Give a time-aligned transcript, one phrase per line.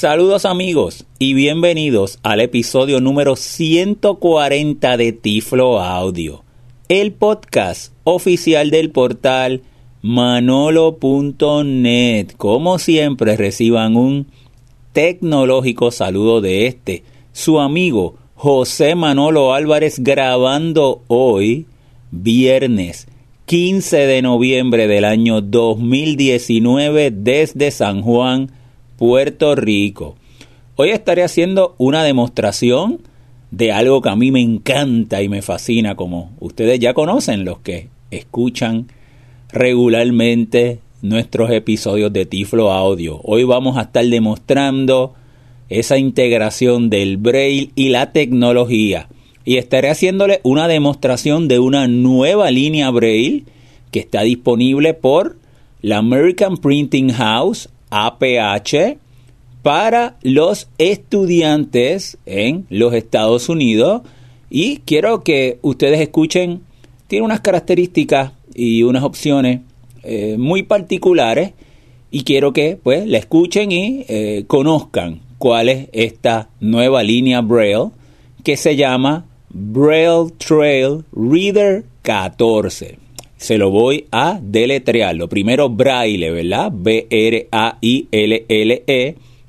[0.00, 6.42] Saludos amigos y bienvenidos al episodio número 140 de Tiflo Audio,
[6.88, 9.60] el podcast oficial del portal
[10.00, 11.48] manolo.net.
[12.38, 14.28] Como siempre reciban un
[14.94, 21.66] tecnológico saludo de este, su amigo José Manolo Álvarez grabando hoy,
[22.10, 23.06] viernes
[23.44, 28.50] 15 de noviembre del año 2019 desde San Juan,
[29.00, 30.16] Puerto Rico.
[30.76, 33.00] Hoy estaré haciendo una demostración
[33.50, 37.60] de algo que a mí me encanta y me fascina, como ustedes ya conocen los
[37.60, 38.88] que escuchan
[39.48, 43.22] regularmente nuestros episodios de Tiflo Audio.
[43.24, 45.14] Hoy vamos a estar demostrando
[45.70, 49.08] esa integración del braille y la tecnología
[49.46, 53.44] y estaré haciéndole una demostración de una nueva línea Braille
[53.92, 55.38] que está disponible por
[55.80, 58.98] la American Printing House APH
[59.62, 64.02] para los estudiantes en los Estados Unidos
[64.48, 66.62] y quiero que ustedes escuchen
[67.08, 69.60] tiene unas características y unas opciones
[70.02, 71.52] eh, muy particulares
[72.10, 77.90] y quiero que pues la escuchen y eh, conozcan cuál es esta nueva línea Braille
[78.42, 82.98] que se llama Braille Trail Reader 14.
[83.40, 85.16] Se lo voy a deletrear.
[85.16, 86.70] Lo primero, braille, ¿verdad?
[86.74, 87.14] B-R-A-I-L-L-E,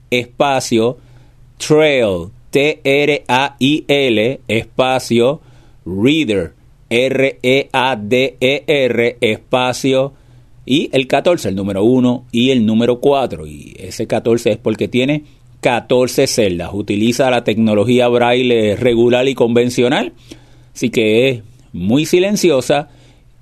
[0.10, 0.98] espacio,
[1.58, 5.42] trail, T-R-A-I-L, espacio,
[5.86, 6.54] reader,
[6.90, 7.58] R-E-A-D-E-R,
[9.20, 10.14] espacio,
[10.66, 13.46] y el 14, el número 1 y el número 4.
[13.46, 15.26] Y ese 14 es porque tiene
[15.60, 16.70] 14 celdas.
[16.72, 20.14] Utiliza la tecnología braille regular y convencional,
[20.74, 21.42] así que es
[21.74, 22.88] muy silenciosa.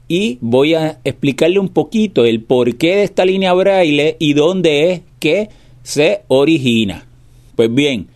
[0.10, 5.02] Y voy a explicarle un poquito el porqué de esta línea braille y dónde es
[5.20, 5.50] que
[5.84, 7.06] se origina.
[7.56, 8.08] Pues bien,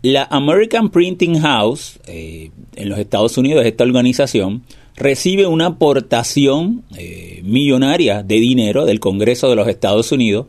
[0.00, 4.62] la American Printing House eh, en los Estados Unidos, esta organización,
[4.96, 10.46] recibe una aportación eh, millonaria de dinero del Congreso de los Estados Unidos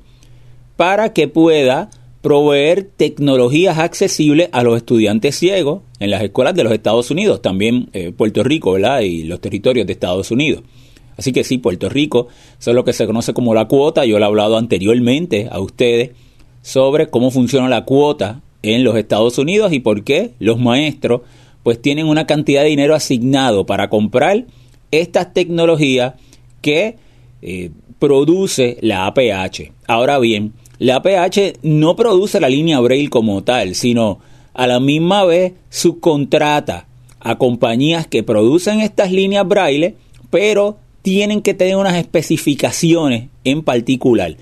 [0.77, 1.89] para que pueda
[2.25, 7.89] proveer tecnologías accesibles a los estudiantes ciegos en las escuelas de los Estados Unidos, también
[7.93, 9.01] eh, Puerto Rico, ¿verdad?
[9.01, 10.63] Y los territorios de Estados Unidos.
[11.17, 12.27] Así que sí, Puerto Rico,
[12.59, 14.05] eso es lo que se conoce como la cuota.
[14.05, 16.13] Yo le he hablado anteriormente a ustedes
[16.63, 21.21] sobre cómo funciona la cuota en los Estados Unidos y por qué los maestros
[21.61, 24.45] pues tienen una cantidad de dinero asignado para comprar
[24.89, 26.15] estas tecnologías
[26.61, 26.95] que
[27.43, 27.69] eh,
[27.99, 29.73] produce la APH.
[29.85, 34.19] Ahora bien, la APH no produce la línea Braille como tal, sino
[34.53, 36.87] a la misma vez subcontrata
[37.19, 39.95] a compañías que producen estas líneas Braille,
[40.29, 44.35] pero tienen que tener unas especificaciones en particular.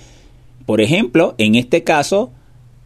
[0.66, 2.32] Por ejemplo, en este caso,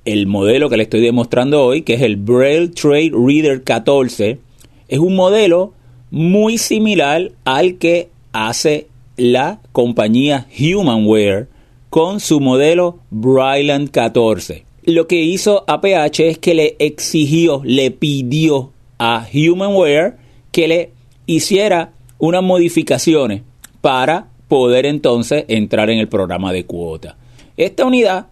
[0.05, 4.39] el modelo que le estoy demostrando hoy, que es el Braille Trade Reader 14,
[4.87, 5.73] es un modelo
[6.11, 8.87] muy similar al que hace
[9.17, 11.47] la compañía Humanware
[11.89, 14.65] con su modelo Bryland 14.
[14.83, 20.15] Lo que hizo APH es que le exigió, le pidió a Humanware
[20.51, 20.91] que le
[21.25, 23.41] hiciera unas modificaciones
[23.81, 27.17] para poder entonces entrar en el programa de cuota.
[27.57, 28.27] Esta unidad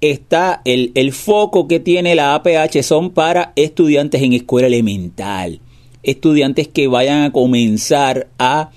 [0.00, 5.60] está, el, el foco que tiene la APH son para estudiantes en escuela elemental,
[6.02, 8.70] estudiantes que vayan a comenzar a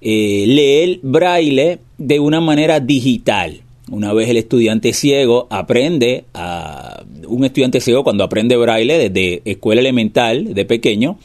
[0.00, 3.62] eh, leer braille de una manera digital.
[3.90, 9.80] Una vez el estudiante ciego aprende a un estudiante ciego cuando aprende braille desde escuela
[9.80, 11.18] elemental de pequeño,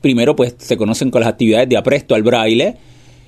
[0.00, 2.76] primero pues se conocen con las actividades de apresto al braille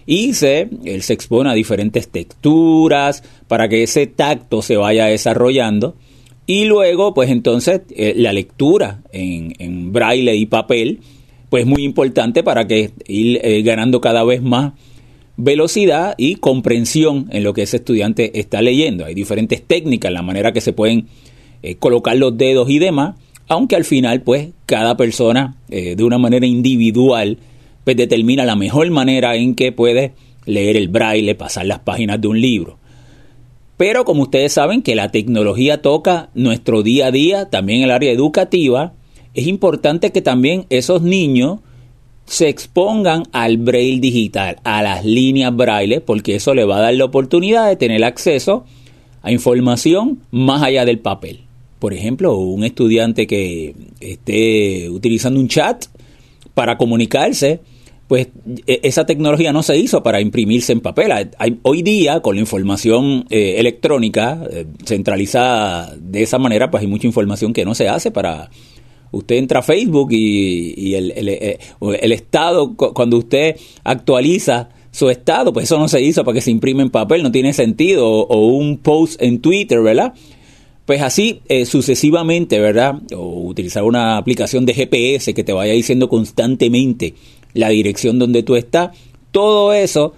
[0.06, 5.96] y se, él se expone a diferentes texturas para que ese tacto se vaya desarrollando.
[6.46, 11.00] Y luego pues entonces eh, la lectura en, en, braille y papel
[11.50, 14.74] pues muy importante para que ir eh, ganando cada vez más
[15.36, 19.04] velocidad y comprensión en lo que ese estudiante está leyendo.
[19.04, 21.06] Hay diferentes técnicas, la manera que se pueden
[21.62, 23.16] eh, colocar los dedos y demás,
[23.48, 27.38] aunque al final, pues, cada persona eh, de una manera individual,
[27.84, 30.12] pues determina la mejor manera en que puede
[30.46, 32.78] leer el braille, pasar las páginas de un libro.
[33.76, 38.10] Pero como ustedes saben que la tecnología toca nuestro día a día, también el área
[38.10, 38.94] educativa,
[39.34, 41.60] es importante que también esos niños
[42.26, 46.94] se expongan al braille digital, a las líneas braille, porque eso le va a dar
[46.94, 48.64] la oportunidad de tener acceso
[49.22, 51.40] a información más allá del papel.
[51.78, 55.86] Por ejemplo, un estudiante que esté utilizando un chat
[56.54, 57.60] para comunicarse,
[58.08, 58.28] pues
[58.66, 61.12] e, esa tecnología no se hizo para imprimirse en papel.
[61.62, 67.06] hoy día, con la información eh, electrónica eh, centralizada de esa manera, pues hay mucha
[67.06, 68.50] información que no se hace para...
[69.12, 75.64] Usted entra a Facebook y, el, eh, el, estado, cuando usted actualiza su estado, pues
[75.64, 78.78] eso no se hizo para que se imprime en papel, no tiene sentido, o, un
[78.78, 80.14] post en Twitter, ¿verdad?
[80.84, 83.02] Pues así sucesivamente, ¿verdad?
[83.14, 87.14] O utilizar una aplicación de GPS que te vaya diciendo constantemente
[87.54, 88.90] la dirección donde tú estás,
[89.32, 90.14] todo eso,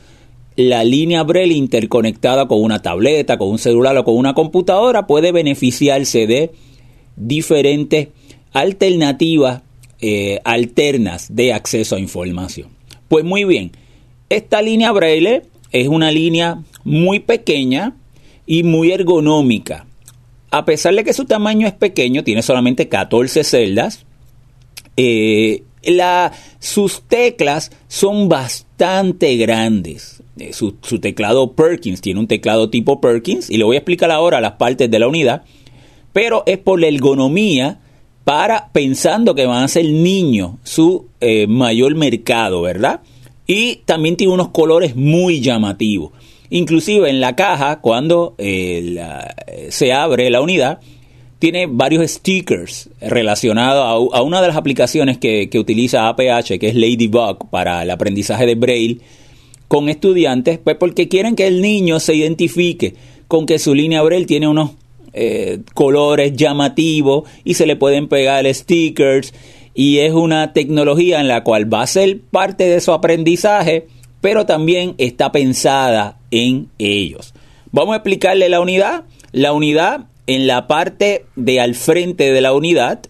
[0.58, 5.30] la línea Braille interconectada con una tableta, con un celular o con una computadora puede
[5.30, 6.50] beneficiarse de
[7.16, 8.08] diferentes
[8.52, 9.62] alternativas
[10.00, 12.68] eh, alternas de acceso a información.
[13.08, 13.72] Pues muy bien,
[14.28, 15.42] esta línea Braille
[15.72, 17.96] es una línea muy pequeña
[18.46, 19.86] y muy ergonómica.
[20.50, 24.06] A pesar de que su tamaño es pequeño, tiene solamente 14 celdas,
[24.96, 25.62] eh,
[26.58, 30.22] sus teclas son bastante grandes.
[30.38, 34.40] Eh, su, teclado Perkins tiene un teclado tipo Perkins y le voy a explicar ahora
[34.40, 35.42] las partes de la unidad,
[36.12, 37.80] pero es por la ergonomía
[38.28, 43.00] para pensando que van a ser niños su eh, mayor mercado, ¿verdad?
[43.46, 46.12] Y también tiene unos colores muy llamativos.
[46.50, 49.02] Inclusive en la caja, cuando eh,
[49.70, 50.78] se abre la unidad,
[51.38, 57.48] tiene varios stickers relacionados a, una de las aplicaciones que, utiliza APH, que es Ladybug,
[57.48, 58.98] para el aprendizaje de Braille
[59.68, 62.94] con estudiantes, pues porque quieren que el niño se identifique
[63.26, 64.72] con que su línea Braille tiene unos
[65.20, 69.34] eh, colores llamativos y se le pueden pegar stickers
[69.74, 73.88] y es una tecnología en la cual va a ser parte de su aprendizaje,
[74.20, 77.34] pero también está pensada en ellos.
[77.72, 79.04] Vamos a explicarle la unidad.
[79.32, 83.00] La unidad en la parte de al frente de la unidad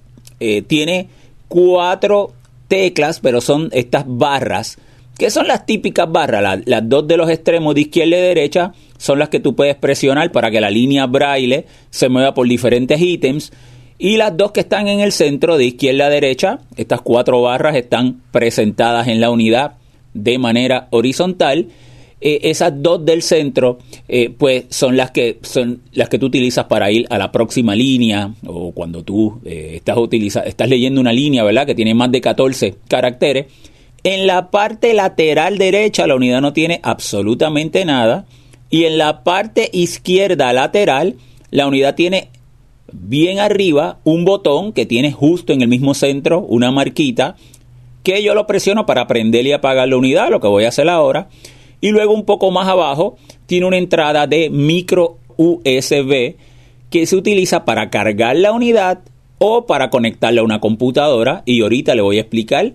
[0.41, 1.09] eh, tiene
[1.49, 2.33] cuatro
[2.69, 4.79] teclas, pero son estas barras,
[5.19, 9.19] que son las típicas barras, las dos de los extremos de izquierda y derecha, son
[9.19, 13.53] las que tú puedes presionar para que la línea braille se mueva por diferentes ítems.
[13.99, 17.75] Y las dos que están en el centro de izquierda a derecha, estas cuatro barras
[17.75, 19.73] están presentadas en la unidad
[20.15, 21.69] de manera horizontal
[22.21, 23.79] eh, esas dos del centro,
[24.09, 27.77] eh, pues son las que son las que tú utilizas para ir a la próxima
[27.77, 31.65] línea o cuando tú eh, estás utiliza, estás leyendo una línea, ¿verdad?
[31.65, 33.47] Que tiene más de 14 caracteres.
[34.11, 38.25] En la parte lateral derecha la unidad no tiene absolutamente nada
[38.71, 41.17] y en la parte izquierda lateral
[41.51, 42.31] la unidad tiene
[42.91, 47.37] bien arriba un botón que tiene justo en el mismo centro una marquita
[48.03, 50.89] que yo lo presiono para prender y apagar la unidad, lo que voy a hacer
[50.89, 51.29] ahora.
[51.83, 56.37] Y luego un poco más abajo tiene una entrada de micro USB
[56.89, 59.01] que se utiliza para cargar la unidad
[59.37, 61.43] o para conectarla a una computadora.
[61.45, 62.73] Y ahorita le voy a explicar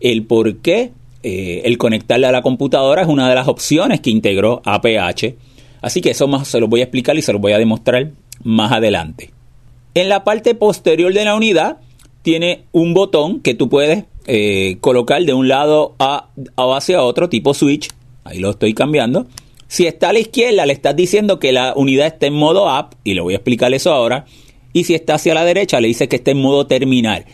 [0.00, 4.10] el por qué eh, el conectarla a la computadora es una de las opciones que
[4.10, 5.34] integró APH.
[5.80, 8.10] Así que eso más se lo voy a explicar y se lo voy a demostrar
[8.44, 9.30] más adelante.
[9.94, 11.78] En la parte posterior de la unidad
[12.22, 17.54] tiene un botón que tú puedes eh, colocar de un lado a, hacia otro, tipo
[17.54, 17.88] switch,
[18.24, 19.26] ahí lo estoy cambiando.
[19.68, 22.94] Si está a la izquierda, le estás diciendo que la unidad está en modo app,
[23.04, 24.26] y le voy a explicar eso ahora.
[24.72, 27.24] Y si está hacia la derecha, le dice que está en modo terminal.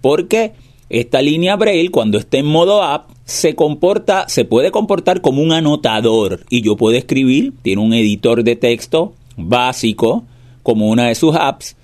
[0.00, 0.52] Porque
[0.88, 5.52] esta línea Braille, cuando está en modo app, se comporta, se puede comportar como un
[5.52, 6.44] anotador.
[6.48, 10.24] Y yo puedo escribir, tiene un editor de texto básico,
[10.62, 11.76] como una de sus apps.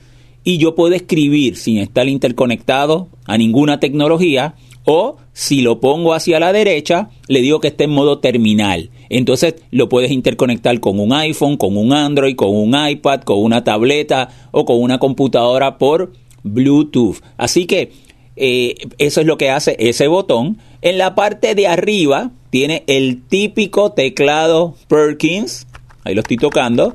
[0.44, 6.40] Y yo puedo escribir sin estar interconectado a ninguna tecnología o si lo pongo hacia
[6.40, 8.90] la derecha, le digo que está en modo terminal.
[9.08, 13.62] Entonces lo puedes interconectar con un iPhone, con un Android, con un iPad, con una
[13.62, 16.12] tableta o con una computadora por
[16.42, 17.18] Bluetooth.
[17.36, 17.92] Así que
[18.36, 20.58] eh, eso es lo que hace ese botón.
[20.80, 25.66] En la parte de arriba tiene el típico teclado Perkins.
[26.04, 26.92] Ahí lo estoy tocando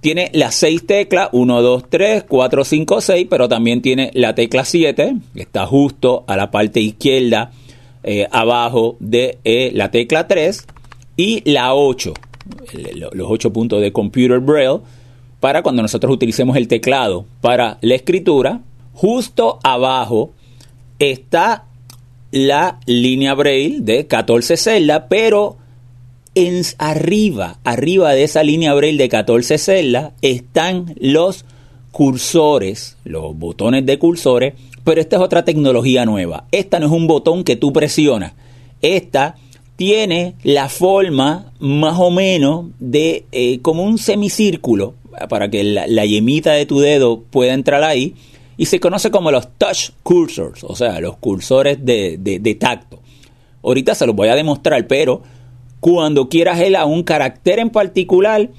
[0.00, 4.64] tiene las seis teclas, 1, 2, 3, 4, 5, 6, pero también tiene la tecla
[4.64, 7.50] 7, que está justo a la parte izquierda,
[8.04, 10.66] eh, abajo de eh, la tecla 3,
[11.16, 12.14] y la 8,
[13.12, 14.80] los 8 puntos de Computer Braille,
[15.40, 18.60] para cuando nosotros utilicemos el teclado para la escritura.
[18.94, 20.30] Justo abajo
[20.98, 21.64] está
[22.30, 25.56] la línea Braille de 14 celdas, pero
[26.34, 31.44] en arriba, arriba de esa línea Braille de 14 celdas, están los
[31.90, 36.44] cursores, los botones de cursores, pero esta es otra tecnología nueva.
[36.52, 38.34] Esta no es un botón que tú presionas.
[38.82, 39.36] Esta
[39.76, 44.94] tiene la forma más o menos de eh, como un semicírculo
[45.28, 48.14] para que la, yemita de tu dedo pueda entrar ahí
[48.58, 53.00] y se conoce como los touch cursors, o sea, los cursores de tacto.
[53.62, 55.22] ahorita se los voy a demostrar, pero
[55.80, 58.50] cuando quieras él a un carácter en particular,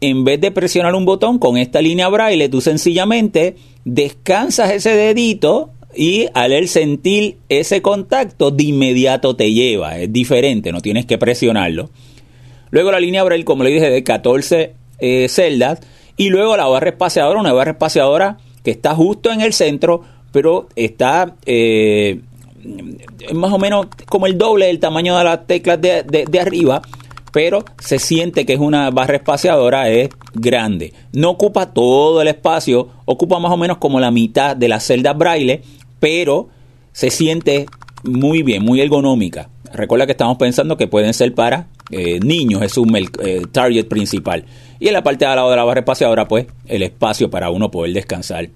[0.00, 5.70] en vez de presionar un botón con esta línea braille, tú sencillamente descansas ese dedito
[5.94, 9.98] y al él sentir ese contacto, de inmediato te lleva.
[9.98, 11.90] Es diferente, no tienes que presionarlo.
[12.70, 15.80] Luego la línea braille, como le dije, de 14 eh, celdas.
[16.16, 20.02] Y luego la barra espaciadora, una barra espaciadora que está justo en el centro,
[20.32, 22.20] pero está eh,
[23.32, 26.82] más o menos como el doble del tamaño de las teclas de, de, arriba,
[27.32, 30.92] pero se siente que es una barra espaciadora, es grande.
[31.12, 35.16] No ocupa todo el espacio, ocupa más o menos como la mitad de las celdas
[35.16, 35.62] braille,
[35.98, 36.48] pero
[36.92, 37.66] se siente
[38.02, 39.48] muy bien, muy ergonómica.
[39.72, 44.44] Recuerda que estamos pensando que pueden ser para eh, niños, es un eh, target principal.
[44.80, 47.50] Y en la parte de al lado de la barra espaciadora, pues, el espacio para
[47.50, 48.48] uno poder descansar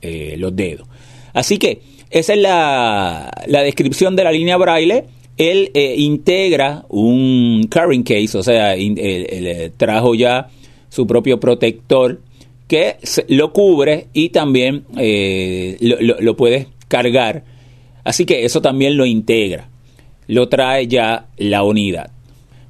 [0.00, 0.86] eh, los dedos.
[1.32, 5.04] Así que esa es la, descripción de la línea braille.
[5.36, 8.74] Él integra un carrying case, o sea,
[9.78, 10.48] trajo ya
[10.90, 12.20] su propio protector
[12.68, 12.96] que
[13.28, 14.84] lo cubre y también
[15.80, 17.44] lo, lo puedes cargar.
[18.04, 19.69] Así que eso también lo integra.
[20.30, 22.12] Lo trae ya la unidad.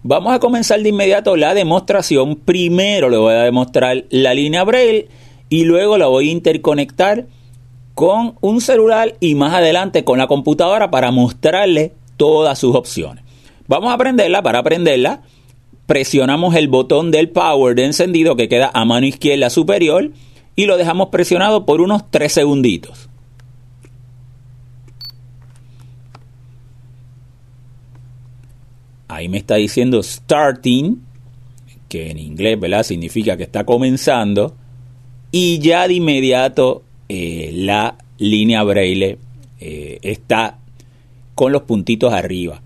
[0.02, 2.36] Vamos a comenzar de inmediato la demostración.
[2.36, 5.08] Primero le voy a demostrar la línea Braille
[5.50, 7.26] y luego la voy a interconectar
[7.94, 13.24] con un celular y más adelante con la computadora para mostrarle todas sus opciones.
[13.68, 14.42] Vamos a aprenderla.
[14.42, 15.20] Para aprenderla,
[15.84, 20.12] presionamos el botón del power de encendido que queda a mano izquierda superior
[20.56, 23.09] y lo dejamos presionado por unos 3 segunditos.
[29.10, 31.02] Ahí me está diciendo starting,
[31.88, 34.54] que en inglés significa que está comenzando,
[35.32, 39.18] y ya de inmediato eh, la línea braille
[39.60, 40.58] eh, está
[41.34, 42.62] con los puntitos arriba.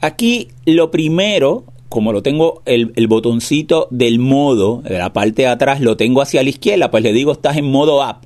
[0.00, 5.80] Aquí lo primero, como lo tengo el, botoncito del modo, de la parte de atrás,
[5.80, 8.24] lo tengo hacia la izquierda, pues le digo estás en modo app.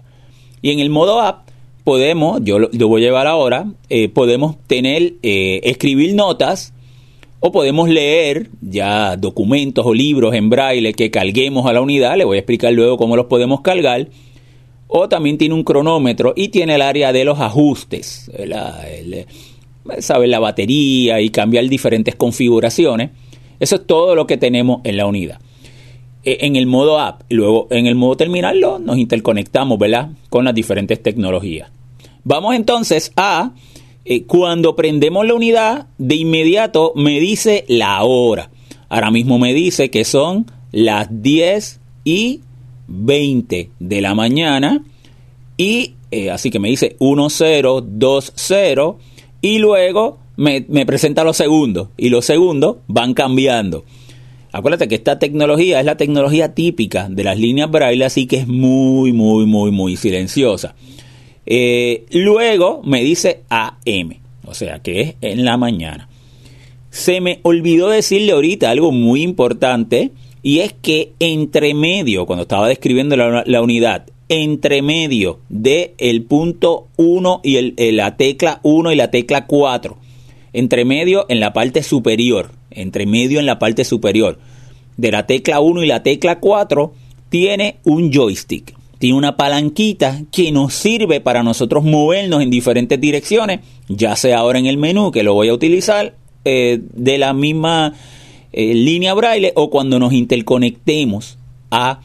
[0.62, 1.48] Y en el modo app
[1.84, 6.74] podemos, yo lo, voy a llevar ahora, eh, podemos tener, escribir notas,
[7.40, 12.24] o podemos leer ya documentos o libros en braille que carguemos a la unidad, le
[12.24, 14.08] voy a explicar luego cómo los podemos cargar.
[14.88, 18.30] O también tiene un cronómetro y tiene el área de los ajustes,
[19.98, 23.10] saber la batería y cambiar diferentes configuraciones.
[23.60, 25.40] Eso es todo lo que tenemos en la unidad.
[26.24, 30.10] E, en el modo app, luego en el modo terminal nos interconectamos, ¿verdad?
[30.30, 31.70] Con las diferentes tecnologías.
[32.24, 33.52] Vamos entonces a
[34.04, 38.50] eh, cuando prendemos la unidad, de inmediato me dice la hora.
[38.88, 42.40] Ahora mismo me dice que son las 10 y
[42.88, 44.82] 20 de la mañana.
[45.56, 48.96] Y eh, así que me dice 1020
[49.40, 53.84] y luego me, me, presenta los segundos y los segundos van cambiando.
[54.52, 58.48] Acuérdate que esta tecnología es la tecnología típica de las líneas braille, así que es
[58.48, 60.74] muy, muy, muy, muy silenciosa.
[61.50, 66.06] Eh, luego me dice AM, o sea que es en la mañana.
[66.90, 70.10] Se me olvidó decirle ahorita algo muy importante
[70.42, 76.88] y es que entre medio, cuando estaba describiendo la, unidad, entre medio de el punto
[76.98, 79.96] 1 y el, eh, la tecla 1 y la tecla 4,
[80.52, 84.38] entre medio en la parte superior, entre medio en la parte superior
[84.98, 86.92] de la tecla 1 y la tecla 4,
[87.30, 93.60] tiene un joystick tiene una palanquita que nos sirve para nosotros movernos en diferentes direcciones,
[93.88, 97.94] ya sea ahora en el menú que lo voy a utilizar eh, de la misma
[98.52, 101.38] eh, línea braille o cuando nos interconectemos
[101.70, 102.00] a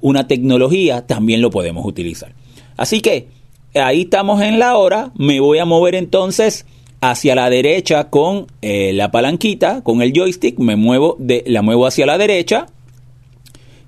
[0.00, 2.34] una tecnología también lo podemos utilizar.
[2.76, 3.28] Así que
[3.74, 6.66] ahí estamos en la hora, me voy a mover entonces
[7.00, 11.86] hacia la derecha con eh, la palanquita, con el joystick, me muevo de, la muevo
[11.86, 12.66] hacia la derecha,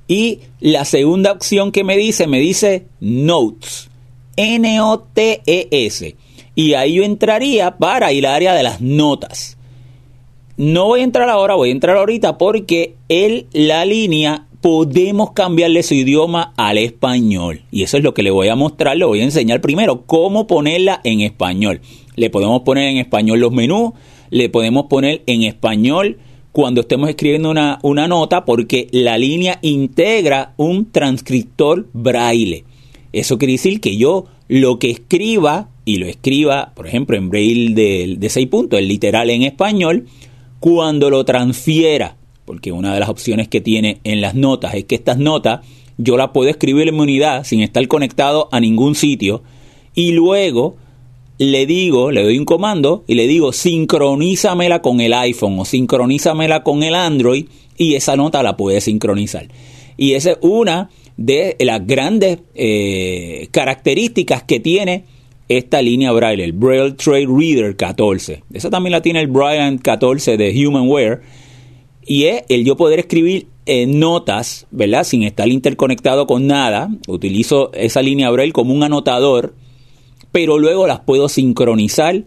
[0.07, 3.91] y la segunda opción que me dice, me dice Notes.
[4.37, 6.17] N-O-T-E-S.
[6.55, 9.57] Y ahí yo entraría para ir al área de las notas.
[10.57, 15.83] No voy a entrar ahora, voy a entrar ahorita porque en la línea podemos cambiarle
[15.83, 17.63] su idioma al español.
[17.73, 20.47] Y eso es lo que le voy a mostrar, le voy a enseñar primero cómo
[20.47, 21.81] ponerla en español.
[22.15, 23.93] Le podemos poner en español los menús,
[24.31, 26.19] le podemos poner en español
[26.55, 32.63] cuando estemos escribiendo una, una nota porque la línea integra un transcriptor braille.
[33.13, 37.75] Eso quiere decir que yo lo que escriba y lo escriba, por ejemplo, en braille
[37.75, 40.07] de, de 6 puntos, el literal en español,
[40.61, 44.95] cuando lo transfiera, porque una de las opciones que tiene en las notas es que
[44.95, 45.67] estas notas
[45.99, 49.43] yo las puedo escribir en mi unidad sin estar conectado a ningún sitio
[49.93, 50.77] y luego
[51.39, 56.63] le digo, le doy un comando y le digo sincronízamela con el iPhone o sincronízamela
[56.63, 59.49] con el Android y esa nota la puede sincronizar.
[59.97, 65.05] Y esa es una de las grandes eh, características que tiene
[65.49, 68.43] esta línea Braille, el Braille Trade Reader 14.
[68.53, 71.21] Esa también la tiene el Braille 14 de Humanware.
[72.07, 75.05] Y es el yo poder escribir eh, notas, ¿verdad?
[75.05, 76.91] Sin estar interconectado con nada.
[77.09, 79.55] Utilizo esa línea Braille como un anotador,
[80.35, 82.25] pero luego las puedo sincronizar eh,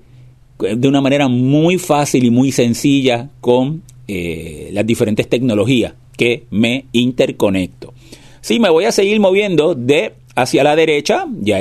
[0.77, 7.93] de una manera muy fácil y muy sencilla con las diferentes tecnologías que me interconecto.
[8.39, 11.57] Sí, me voy a seguir moviendo de hacia la derecha, ya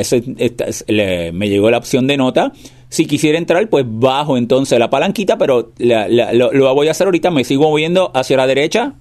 [1.33, 2.53] me llegó la opción de nota.
[2.89, 7.43] Si quisiera entrar, pues bajo entonces la palanquita, pero lo, voy a hacer ahorita, me
[7.43, 8.95] sigo moviendo hacia la derecha.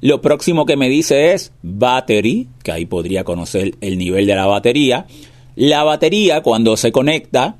[0.00, 4.46] Lo próximo que me dice es battery, que ahí podría conocer el nivel de la
[4.46, 5.06] batería.
[5.56, 7.56] La batería cuando se conecta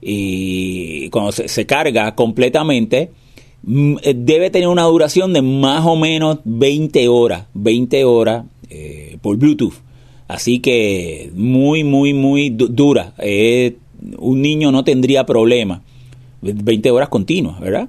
[0.00, 3.10] y cuando se carga completamente,
[3.62, 9.18] Mm, eh, debe tener una duración de más o menos 20 horas, 20 horas eh,
[9.20, 9.74] por Bluetooth.
[10.28, 13.14] Así que muy, muy, muy dura.
[13.18, 13.76] Eh,
[14.18, 15.82] un niño no tendría problema.
[16.42, 17.88] 20 horas continuas, ¿verdad?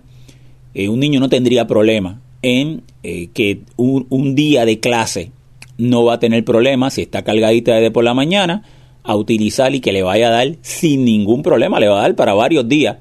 [0.74, 5.32] un niño no tendría problema en que un, un, día de clase
[5.78, 8.64] no va a tener problema si está cargadita desde por la mañana
[9.04, 12.16] a utilizar y que le vaya a dar sin ningún problema, le va a dar
[12.16, 12.98] para varios días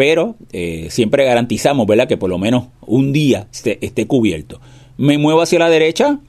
[0.00, 4.58] pero eh, siempre garantizamos, ¿verdad?, que por lo menos un día esté, cubierto.
[4.96, 6.20] Me muevo hacia la derecha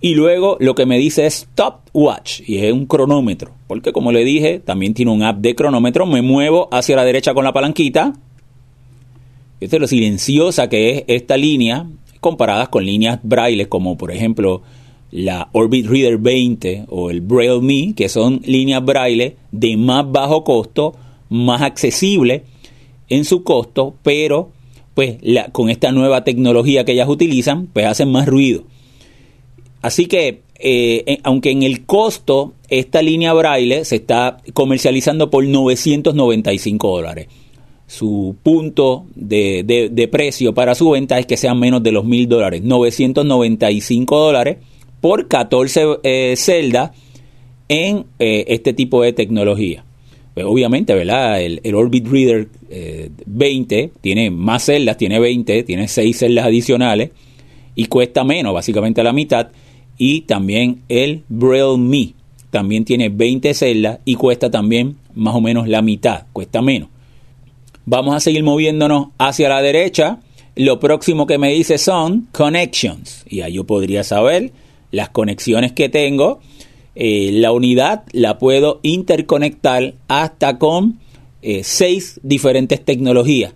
[0.00, 4.24] y luego lo que me dice es stopwatch y es un cronómetro, porque como le
[4.24, 6.06] dije, también tiene un app de cronómetro.
[6.06, 8.12] Me muevo hacia la derecha con la palanquita.
[9.58, 11.88] Esto es lo silenciosa que es esta línea,
[12.20, 14.62] comparadas con líneas braille como por ejemplo
[15.10, 20.44] la Orbit Reader 20 o el Braille Me, que son líneas braille de más bajo
[20.44, 20.94] costo,
[21.28, 22.44] más accesible
[23.08, 24.50] en su costo, pero
[24.94, 25.16] pues
[25.52, 28.64] con esta nueva tecnología que ellas utilizan, pues hacen más ruido.
[29.82, 36.88] Así que, eh, aunque en el costo esta línea braille se está comercializando por 995
[36.88, 37.28] dólares.
[37.86, 42.62] Su punto de, precio para su venta es que sean menos de los 1000 dólares.
[42.62, 44.58] 995 dólares
[45.00, 46.90] por 14 eh, celdas
[47.68, 49.84] en eh, este tipo de tecnología.
[50.34, 51.42] Pues, obviamente, ¿verdad?
[51.42, 52.48] El, Orbit Reader
[53.26, 57.10] 20 eh, tiene más celdas, tiene 20, tiene 6 celdas adicionales
[57.74, 59.48] y cuesta menos, básicamente la mitad.
[59.98, 62.14] Y también el Braille Me
[62.50, 66.88] también tiene 20 celdas y cuesta también más o menos la mitad, cuesta menos.
[67.84, 70.20] Vamos a seguir moviéndonos hacia la derecha.
[70.56, 73.26] Lo próximo que me dice son connections.
[73.28, 74.52] Y ahí yo podría saber
[74.90, 76.40] las conexiones que tengo
[76.94, 80.98] eh, la unidad la puedo interconectar hasta con
[81.42, 83.54] eh, seis diferentes tecnologías.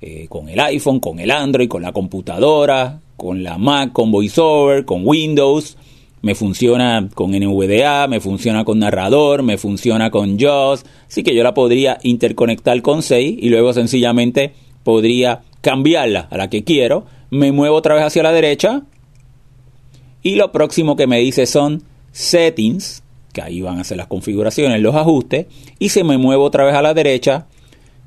[0.00, 4.84] Eh, con el iPhone, con el Android, con la computadora, con la Mac, con VoiceOver,
[4.84, 5.76] con Windows.
[6.22, 10.84] Me funciona con NVDA, me funciona con narrador, me funciona con JAWS.
[11.08, 16.48] Así que yo la podría interconectar con 6 y luego sencillamente podría cambiarla a la
[16.48, 17.04] que quiero.
[17.30, 18.84] Me muevo otra vez hacia la derecha.
[20.28, 24.78] Y lo próximo que me dice son Settings, que ahí van a ser las configuraciones,
[24.82, 25.46] los ajustes,
[25.78, 27.46] y si me muevo otra vez a la derecha,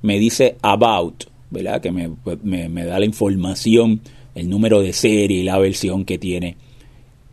[0.03, 1.81] me dice About, ¿verdad?
[1.81, 1.91] Que
[2.23, 4.01] pues, me, me, da la información,
[4.35, 6.57] el número de serie y la versión que tiene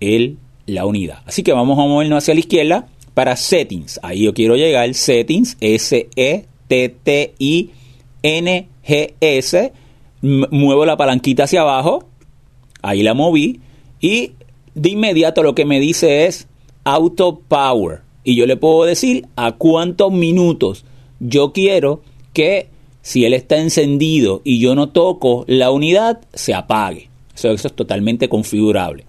[0.00, 1.18] el, la unidad.
[1.26, 4.00] Así que vamos a movernos hacia la izquierda para Settings.
[4.02, 6.52] Ahí yo quiero llegar, Settings, S-E-T-T-I-N-G-S.
[10.22, 12.08] Muevo la palanquita hacia abajo,
[12.80, 13.60] ahí la moví,
[14.00, 14.32] y
[14.80, 16.48] de inmediato lo que me dice es
[16.84, 18.00] auto power.
[18.24, 20.84] Y yo le puedo decir a cuántos minutos
[21.20, 22.68] yo quiero que
[23.02, 27.08] si él está encendido y yo no toco la unidad, se apague.
[27.34, 29.04] Eso, eso es totalmente configurable.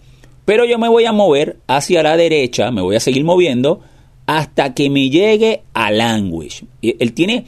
[0.45, 3.81] Pero yo me voy a mover hacia la derecha, me voy a seguir moviendo
[4.25, 6.65] hasta que me llegue a language.
[6.81, 7.45] Él tiene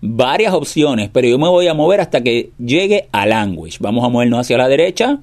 [0.00, 3.78] varias opciones, pero yo me voy a mover hasta que llegue a language.
[3.80, 5.20] Vamos a movernos hacia la derecha.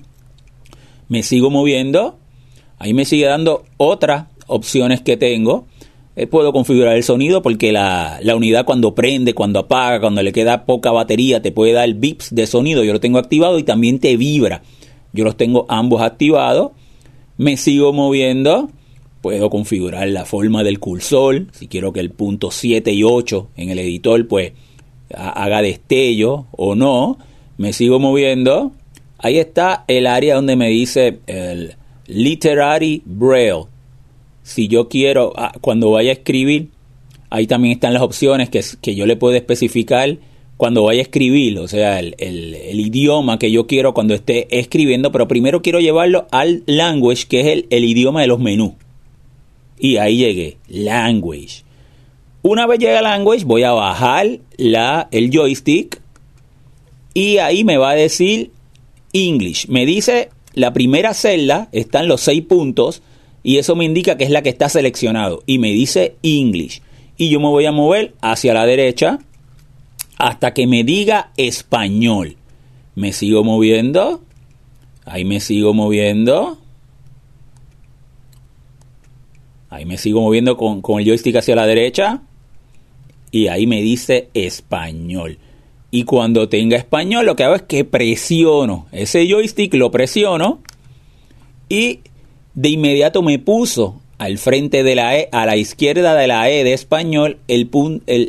[1.09, 2.17] Me sigo moviendo.
[2.83, 5.67] Ahí me sigue dando otra opciones que tengo.
[6.17, 10.65] Eh, puedo configurar el sonido porque la, unidad cuando prende, cuando apaga, cuando le queda
[10.65, 12.83] poca batería, te puede dar bips de sonido.
[12.83, 14.63] Yo lo tengo activado y también te vibra.
[15.13, 16.71] Yo los tengo ambos activados.
[17.37, 18.69] Me sigo moviendo.
[19.21, 21.45] Puedo configurar la forma del cursor.
[21.53, 24.51] Si quiero que el punto 7 y 8 en el editor pues
[25.15, 27.17] haga destello o no.
[27.57, 28.73] Me sigo moviendo.
[29.19, 33.65] Ahí está el área donde me dice el Literary Braille
[34.43, 36.69] si yo quiero, ah, cuando vaya a escribir
[37.33, 40.17] Ahí también están las opciones que, que yo le puedo especificar
[40.55, 42.13] cuando vaya a escribir, o sea, el,
[42.79, 47.47] idioma que yo quiero cuando esté escribiendo, pero primero quiero llevarlo al language, que es
[47.47, 48.73] el, el idioma de los menús.
[49.79, 51.63] Y ahí llegué, language.
[52.43, 55.99] Una vez llegue a language, voy a bajar la, el joystick
[57.15, 58.51] y ahí me va a decir
[59.11, 59.69] English.
[59.69, 63.01] Me dice la primera celda, están los seis puntos
[63.43, 65.43] y eso me indica que es la que está seleccionado.
[65.45, 66.81] Y me dice English.
[67.17, 69.19] Y yo me voy a mover hacia la derecha
[70.17, 72.37] hasta que me diga español.
[72.95, 74.21] Me sigo moviendo.
[75.05, 76.57] Ahí me sigo moviendo.
[79.69, 82.21] Ahí me sigo moviendo con, con el joystick hacia la derecha
[83.33, 85.39] y ahí me dice español.
[85.95, 90.59] Y cuando tenga español lo que hago es que presiono ese joystick, lo presiono
[91.69, 91.99] y
[92.55, 96.63] de inmediato me puso al frente de la E, a la izquierda de la E
[96.63, 97.69] de español, el,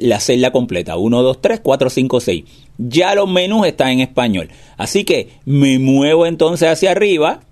[0.03, 0.99] la celda completa.
[0.99, 2.45] 1, 2, 3, 4, 5, 6.
[2.77, 4.51] Ya los menús están en español.
[4.77, 7.45] Así que me muevo entonces hacia arriba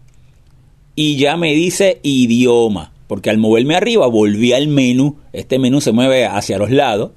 [0.94, 2.92] y ya me dice idioma.
[3.06, 5.16] Porque al moverme arriba volví al menú.
[5.32, 7.12] Este menú se mueve hacia los lados.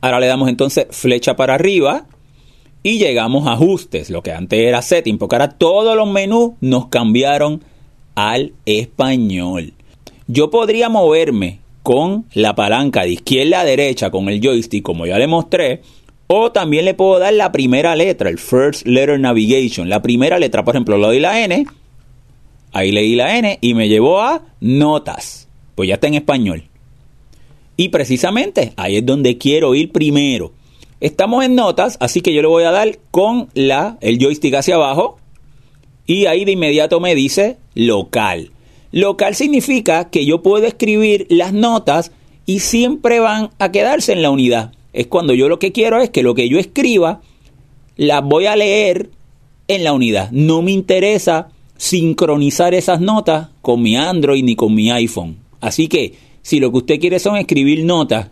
[0.00, 2.08] Ahora le damos entonces flecha para arriba
[2.82, 4.10] y llegamos a ajustes.
[4.10, 7.62] Lo que antes era setting, porque ahora todos los menús nos cambiaron
[8.14, 9.72] al español.
[10.26, 15.18] Yo podría moverme con la palanca de izquierda a derecha con el joystick, como ya
[15.18, 15.82] le mostré,
[16.26, 19.88] o también le puedo dar la primera letra, el First Letter Navigation.
[19.88, 21.66] La primera letra, por ejemplo, lo doy la N,
[22.72, 25.48] ahí leí la N y me llevó a notas.
[25.74, 26.64] Pues ya está en español.
[27.76, 30.52] Y precisamente ahí es donde quiero ir primero.
[31.02, 34.76] Estamos en notas, así que yo le voy a dar con la, el joystick hacia
[34.76, 35.16] abajo
[36.06, 38.52] y ahí de inmediato me dice local.
[38.92, 42.12] Local significa que yo puedo escribir las notas
[42.46, 44.74] y siempre van a quedarse en la unidad.
[44.92, 47.20] Es cuando yo lo que quiero es que lo que yo escriba
[47.96, 49.10] las voy a leer
[49.66, 50.30] en la unidad.
[50.30, 55.38] No me interesa sincronizar esas notas con mi Android ni con mi iPhone.
[55.60, 58.28] Así que si lo que usted quiere son escribir notas,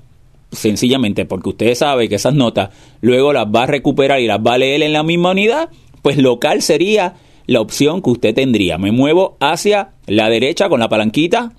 [0.53, 4.55] sencillamente porque usted sabe que esas notas luego las va a recuperar y las va
[4.55, 5.71] a leer en la misma unidad,
[6.03, 7.15] pues local sería
[7.47, 8.79] la opción que usted tendría.
[8.79, 11.53] Me muevo hacia la derecha con la palanquita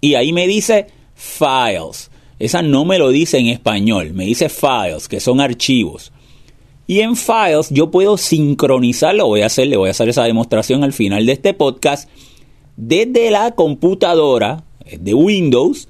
[0.00, 2.10] y ahí me dice files.
[2.38, 6.12] Esa no me lo dice en español, me dice files, que son archivos.
[6.86, 10.82] Y en files yo puedo sincronizarlo, voy a hacer, le voy a hacer esa demostración
[10.82, 12.08] al final de este podcast,
[12.76, 14.64] desde la computadora
[14.98, 15.86] de Windows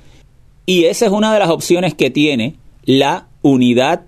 [0.67, 4.03] y esa es una de las opciones que tiene la unidad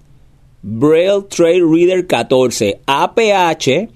[0.62, 3.88] Braille Trail Reader 14 APH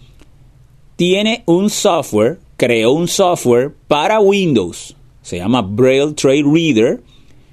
[0.96, 7.02] tiene un software, creó un software para Windows, se llama Braille Trail Reader.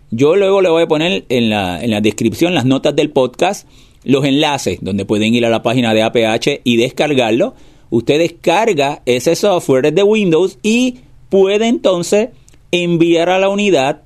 [0.09, 3.67] Yo luego le voy a poner en la, en la descripción, las notas del podcast,
[4.03, 7.53] los enlaces donde pueden ir a la página de APH y descargarlo.
[7.89, 12.29] Usted descarga ese software de Windows y puede entonces
[12.71, 14.01] enviar a la unidad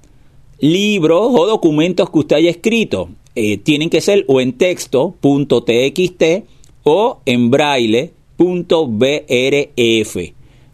[0.59, 3.09] libros o documentos que usted haya escrito.
[3.35, 6.23] Eh, tienen que ser o en texto.txt
[6.83, 8.07] o en braille.brf,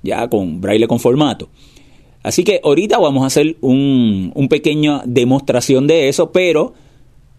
[0.04, 1.50] ya con braille con formato.
[2.22, 6.74] Así que ahorita vamos a hacer un, un pequeña demostración de eso, pero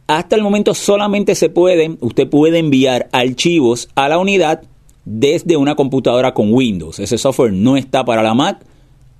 [0.06, 4.62] hasta el momento solamente se pueden, usted puede enviar archivos a la unidad
[5.06, 6.98] desde una computadora con Windows.
[6.98, 8.64] Ese software no está para la Mac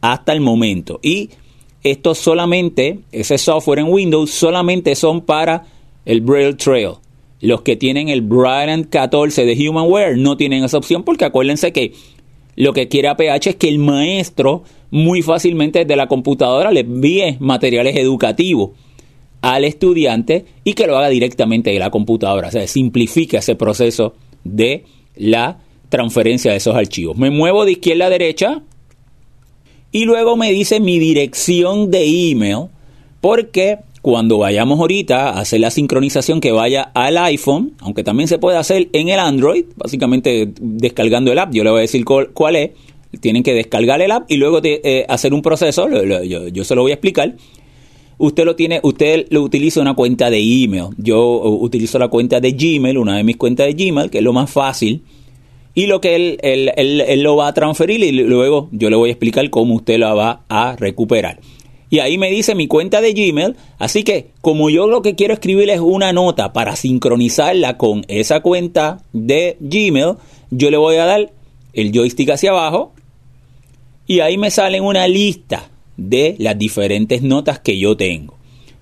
[0.02, 1.00] hasta el momento.
[1.02, 1.30] Y
[1.84, 5.64] esto solamente, ese software en Windows, solamente son para
[6.04, 6.94] el Braille Trail.
[7.40, 11.92] Los que tienen el Bryant 14 de Humanware no tienen esa opción porque acuérdense que
[12.56, 17.36] lo que quiere APH es que el maestro muy fácilmente desde la computadora le envíe
[17.40, 18.70] materiales educativos
[19.42, 22.48] al estudiante y que lo haga directamente de la computadora.
[22.48, 24.84] O sea, simplifica ese proceso de
[25.16, 25.58] la
[25.90, 27.18] transferencia de esos archivos.
[27.18, 28.62] Me muevo de izquierda a derecha
[29.94, 32.66] y luego me dice mi dirección de email
[33.20, 38.38] porque cuando vayamos ahorita a hacer la sincronización que vaya al iPhone, aunque también se
[38.38, 42.56] puede hacer en el Android, básicamente descargando el app, yo le voy a decir cuál,
[42.56, 42.72] es,
[43.20, 45.88] tienen que descargar el app y luego eh, hacer un proceso,
[46.24, 47.36] yo, se lo voy a explicar.
[48.18, 50.86] Usted lo tiene, usted lo utiliza una cuenta de email.
[50.98, 54.32] Yo utilizo la cuenta de Gmail, una de mis cuentas de Gmail, que es lo
[54.32, 55.02] más fácil
[55.74, 59.08] y lo que él, él, él, lo va a transferir y luego yo le voy
[59.08, 61.40] a explicar cómo usted la va a recuperar.
[61.90, 65.34] Y ahí me dice mi cuenta de Gmail, así que como yo lo que quiero
[65.34, 70.14] escribir es una nota para sincronizarla con esa cuenta de Gmail,
[70.50, 71.32] yo le voy a dar
[71.72, 72.92] el joystick hacia abajo
[74.06, 78.34] y ahí me sale una lista de las diferentes notas que yo tengo.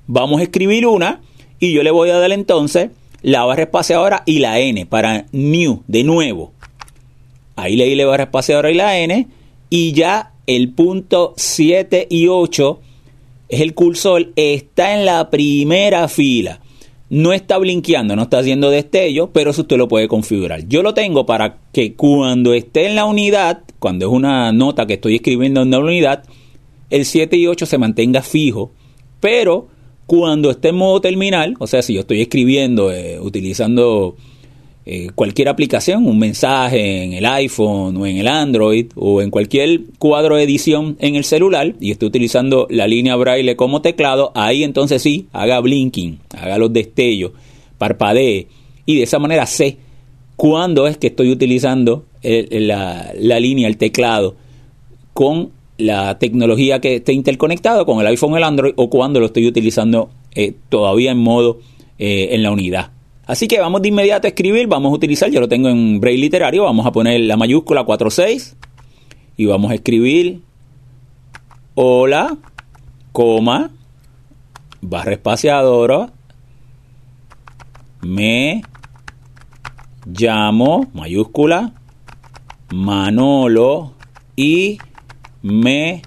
[0.07, 1.21] Vamos a escribir una
[1.59, 2.91] y yo le voy a dar entonces
[3.23, 6.53] la barra espaciadora y la N para new, de nuevo.
[7.57, 9.29] Ahí la barra espaciadora y la N
[9.71, 12.81] y ya el punto 7 y 8
[13.49, 16.61] es el cursor, está en la primera fila.
[17.11, 20.67] No está blinqueando, no está haciendo destello, pero eso usted lo puede configurar.
[20.67, 24.95] Yo lo tengo para que cuando esté en la unidad, cuando es una nota que
[24.95, 26.25] estoy escribiendo en la unidad,
[26.89, 28.73] el 7 y 8 se mantenga fijo,
[29.21, 29.69] pero
[30.07, 34.17] cuando esté en modo terminal, o sea, si yo estoy escribiendo eh, utilizando
[34.85, 39.83] eh, cualquier aplicación, un mensaje en el iPhone o en el Android o en cualquier
[39.99, 44.65] cuadro de edición en el celular y estoy utilizando la línea braille como teclado, ahí
[44.65, 47.33] entonces sí, haga blinking, haga los destellos,
[47.79, 48.49] parpadee
[48.85, 49.77] y de esa manera sé
[50.37, 54.35] cuándo es que estoy utilizando la, línea, el teclado
[55.13, 59.27] con la tecnología que esté interconectado con el iPhone o el Android o cuando lo
[59.27, 61.61] estoy utilizando eh, todavía en modo
[61.99, 62.91] eh, en la unidad.
[63.33, 66.21] Así que vamos de inmediato a escribir, vamos a utilizar, yo lo tengo en braille
[66.21, 68.59] literario, vamos a poner la mayúscula 46
[69.39, 70.43] y vamos a escribir
[71.75, 72.37] hola,
[73.13, 73.71] coma,
[74.83, 76.13] barra espaciadora,
[78.03, 78.61] me
[80.05, 81.73] llamo, mayúscula,
[82.69, 83.95] Manolo
[84.37, 84.77] y
[85.41, 86.03] me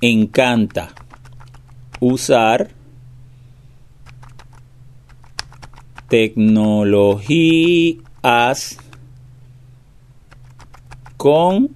[0.00, 0.94] encanta
[2.00, 2.77] usar
[6.08, 8.78] tecnologías
[11.16, 11.70] con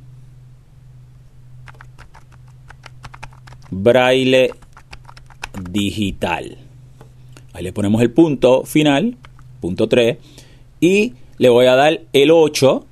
[3.71, 4.51] braille
[5.71, 6.59] digital.
[7.53, 9.17] Ahí le ponemos el punto final,
[9.61, 10.17] punto 3,
[10.81, 12.87] y le voy a dar el 8,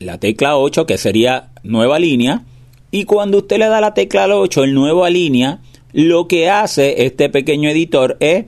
[0.00, 2.44] la tecla 8, que sería nueva línea,
[2.90, 5.60] y cuando usted le da la tecla 8, el nueva línea,
[5.92, 8.46] lo que hace este pequeño editor es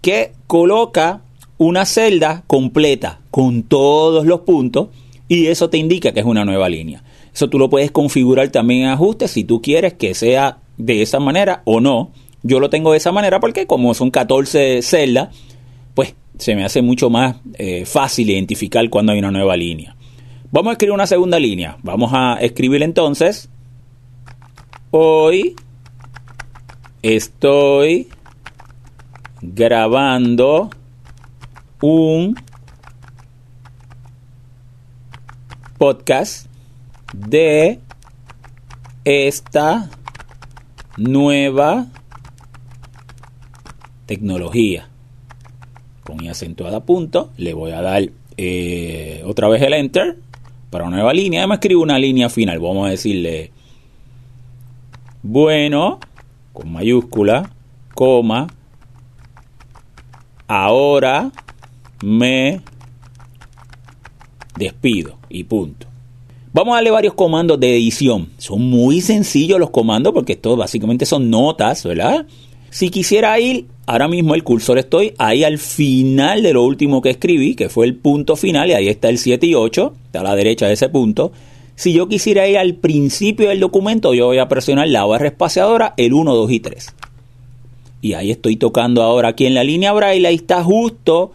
[0.00, 1.22] que coloca
[1.58, 4.88] una celda completa con todos los puntos
[5.28, 7.02] y eso te indica que es una nueva línea.
[7.34, 11.20] Eso tú lo puedes configurar también en ajustes si tú quieres que sea de esa
[11.20, 12.12] manera o no.
[12.42, 15.36] Yo lo tengo de esa manera porque como son 14 celdas,
[15.94, 19.96] pues se me hace mucho más eh, fácil identificar cuando hay una nueva línea.
[20.50, 21.76] Vamos a escribir una segunda línea.
[21.82, 23.50] Vamos a escribir entonces,
[24.90, 25.56] hoy
[27.02, 28.08] estoy
[29.42, 30.70] grabando
[31.80, 32.34] un
[35.78, 36.46] podcast
[37.12, 37.78] de
[39.04, 39.88] esta
[40.96, 41.86] nueva
[44.06, 44.88] tecnología.
[46.02, 48.02] Con y acentuada punto, le voy a dar
[48.36, 50.16] eh, otra vez el enter
[50.70, 51.46] para una nueva línea.
[51.46, 52.58] Me escribo una línea final.
[52.58, 53.52] Vamos a decirle
[55.22, 56.00] bueno,
[56.52, 57.50] con mayúscula,
[57.94, 58.46] coma,
[60.46, 61.30] ahora
[62.02, 62.60] me
[64.56, 65.86] despido y punto.
[66.52, 68.30] Vamos a darle varios comandos de edición.
[68.38, 72.26] Son muy sencillos los comandos porque estos básicamente son notas, ¿verdad?
[72.70, 77.10] Si quisiera ir, ahora mismo el cursor estoy ahí al final de lo último que
[77.10, 80.24] escribí, que fue el punto final, y ahí está el 7 y 8, está a
[80.24, 81.32] la derecha de ese punto.
[81.76, 85.94] Si yo quisiera ir al principio del documento, yo voy a presionar la barra espaciadora,
[85.96, 86.94] el 1, 2 y 3.
[88.00, 91.32] Y ahí estoy tocando ahora aquí en la línea braille, ahí está justo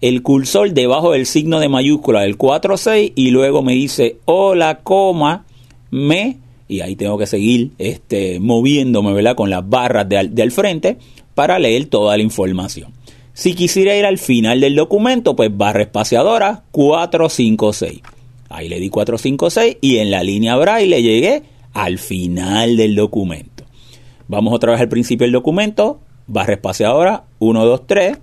[0.00, 5.46] el cursor debajo del signo de mayúscula del 4-6 y luego me dice hola, coma,
[5.90, 9.36] me, y ahí tengo que seguir este, moviéndome ¿verdad?
[9.36, 10.98] con las barras de al, frente
[11.34, 12.92] para leer toda la información.
[13.32, 18.00] Si quisiera ir al final del documento, pues barra espaciadora 456.
[18.48, 23.64] Ahí le di 456 y en la línea braille llegué al final del documento.
[24.28, 28.18] Vamos otra vez al principio del documento, barra espaciadora 123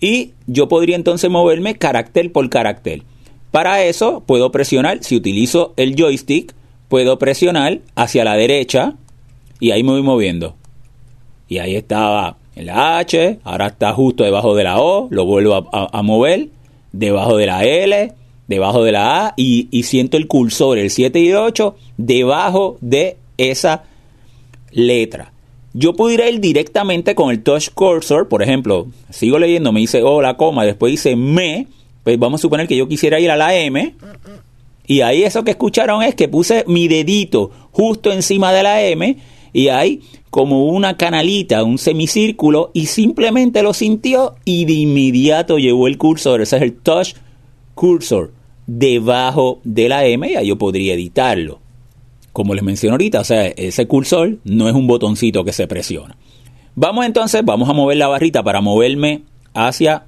[0.00, 3.02] y yo podría entonces moverme carácter por carácter.
[3.50, 6.54] Para eso puedo presionar, si utilizo el joystick,
[6.88, 8.94] puedo presionar hacia la derecha
[9.60, 10.54] y ahí me voy moviendo.
[11.48, 15.68] Y ahí estaba en la H, ahora está justo debajo de la O, lo vuelvo
[15.72, 16.48] a, mover,
[16.92, 18.12] debajo de la L,
[18.48, 22.76] debajo de la A y, y siento el cursor, el 7 y el 8, debajo
[22.80, 23.84] de esa
[24.72, 25.32] letra
[25.78, 30.38] yo pudiera ir directamente con el touch cursor, por ejemplo, sigo leyendo, me dice hola,
[30.38, 31.66] coma, después dice me,
[32.02, 33.94] pues vamos a suponer que yo quisiera ir a la M,
[34.86, 39.18] y ahí eso que escucharon es que puse mi dedito justo encima de la M,
[39.52, 45.88] y hay como una canalita, un semicírculo, y simplemente lo sintió y de inmediato llevó
[45.88, 47.16] el cursor, ese es el touch
[47.74, 48.32] cursor,
[48.66, 51.65] debajo de la M, y ahí yo podría editarlo
[52.36, 56.18] como les mencioné ahorita, o sea, ese cursor no es un botoncito que se presiona.
[56.74, 59.22] Vamos entonces, vamos a mover la barrita para moverme
[59.54, 60.04] hacia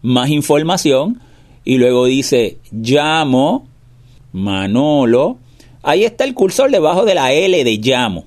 [0.00, 1.20] más información
[1.64, 3.66] y luego dice llamo
[4.30, 5.38] Manolo.
[5.82, 8.26] Ahí está el cursor debajo de la L de llamo.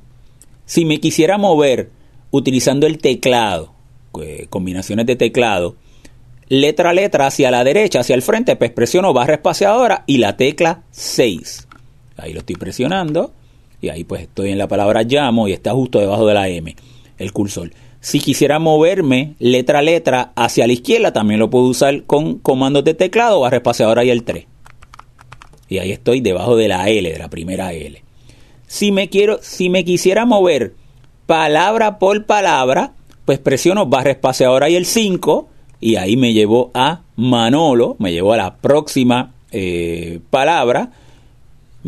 [0.65, 1.91] Si me quisiera mover
[2.32, 3.71] utilizando el teclado,
[4.49, 5.78] combinaciones de teclado,
[6.49, 10.36] letra a letra hacia la derecha, hacia el frente, pues presiono barra espaciadora y la
[10.36, 11.68] tecla 6.
[12.19, 13.34] Ahí lo estoy presionando
[13.82, 16.75] y ahí pues estoy en la palabra llamo y está justo debajo de la M,
[17.17, 17.71] el cursor.
[18.01, 22.84] Si quisiera moverme letra a letra hacia la izquierda, también lo puedo usar con comandos
[22.84, 24.45] de teclado, barra espaciadora y el 3.
[25.67, 28.01] Y ahí estoy debajo de la L, de la primera L.
[28.67, 30.73] Si me quiero, si me quisiera mover
[31.25, 32.93] palabra por palabra,
[33.25, 35.49] pues presiono barra espaciadora y el 5
[35.82, 40.91] y ahí me llevó a Manolo, me llevó a la próxima eh, palabra,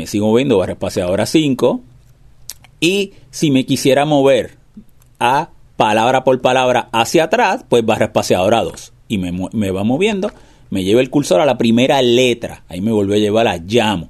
[0.02, 1.80] me sigo moviendo barra espaciadora 5
[2.80, 4.58] y si me quisiera mover
[5.20, 10.32] a palabra por palabra hacia atrás, pues barra espaciadora 2 y me, me va moviendo,
[10.72, 14.10] me lleva el cursor a la primera letra, ahí me volvió a llevar a llamo.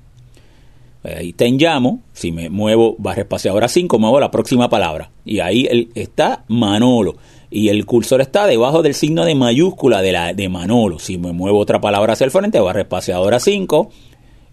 [1.04, 5.12] Ahí está en llamo, si me muevo barra espaciadora 5, muevo la próxima palabra.
[5.26, 7.18] Y ahí está Manolo
[7.50, 11.00] y el cursor está debajo del signo de mayúscula de, la, de Manolo.
[11.00, 13.90] Si me muevo otra palabra hacia el frente, barra espaciadora 5,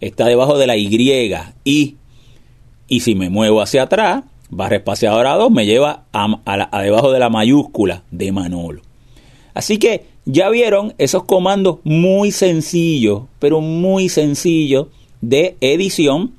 [0.01, 0.89] está debajo de la Y,
[1.65, 1.97] y.
[2.91, 7.29] Y si me muevo hacia atrás, barra espaciadora 2 me lleva a, debajo de la
[7.29, 8.83] mayúscula de Manolo.
[9.55, 14.89] Así que ya vieron esos comandos muy sencillos, pero muy sencillos
[15.21, 16.35] de edición.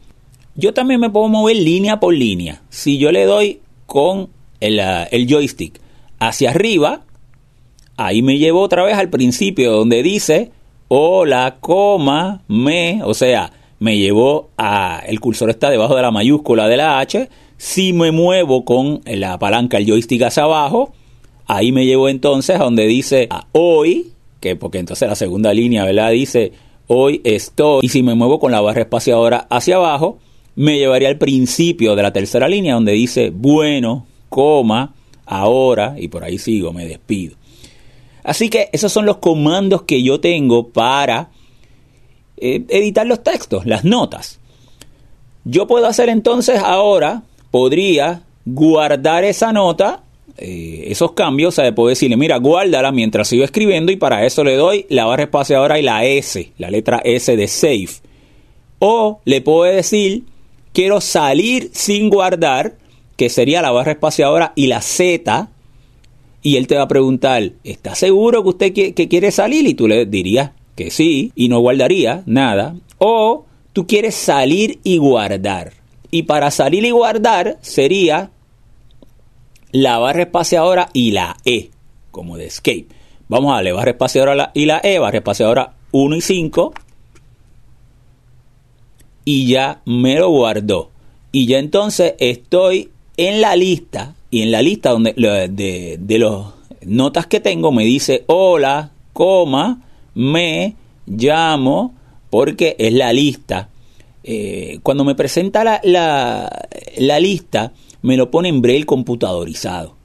[0.56, 2.62] Yo también me puedo mover línea por línea.
[2.70, 4.80] Si yo le doy con el,
[5.12, 5.80] el joystick
[6.20, 7.02] hacia arriba,
[7.98, 10.52] ahí me llevo otra vez al principio donde dice
[10.92, 16.68] hola, coma, me, o sea, me llevó a, el cursor está debajo de la mayúscula
[16.68, 20.92] de la H, si me muevo con la palanca, el joystick hacia abajo,
[21.46, 26.10] ahí me llevo entonces a donde dice hoy, que porque entonces la segunda línea, ¿verdad?
[26.10, 26.54] Dice
[26.88, 30.18] hoy estoy, y si me muevo con la barra espaciadora hacia abajo,
[30.56, 34.96] me llevaría al principio de la tercera línea donde dice bueno, coma,
[35.28, 37.39] ahora y por ahí sigo, me despido.
[38.24, 41.30] Así que esos son los comandos que yo tengo para
[42.38, 44.40] eh, editar los textos, las notas.
[45.46, 50.04] Yo puedo hacer entonces ahora, podría guardar esa nota,
[50.38, 54.44] eh, esos cambios, o sea, puedo decirle, mira, guárdala mientras sigo escribiendo y para eso
[54.44, 57.90] le doy la barra espaciadora y la S, la letra S de save.
[58.80, 60.24] O le puedo decir,
[60.72, 62.76] quiero salir sin guardar
[63.18, 65.50] que sería la barra espaciadora y la Z,
[66.42, 69.68] y él te va a preguntar, ¿está seguro que usted que quiere salir?
[69.68, 72.76] Y tú le dirías que sí, y no guardaría nada.
[73.00, 75.74] O tú quieres salir y guardar.
[76.10, 78.32] Y para salir y guardar sería
[79.72, 81.72] la barra espaciadora y la E,
[82.12, 82.88] como de escape.
[83.28, 86.74] Vamos a darle barra espaciadora y la E, barra espaciadora 1 y 5.
[89.26, 90.92] Y ya me lo guardó.
[91.34, 96.46] Y ya entonces estoy en la lista, y en la lista donde, de, de las
[96.86, 99.82] notas que tengo, me dice hola, coma,
[100.14, 101.94] me llamo,
[102.30, 103.70] porque es la lista.
[104.24, 109.96] Eh, cuando me presenta la, la, lista, me lo pone en braille computadorizado.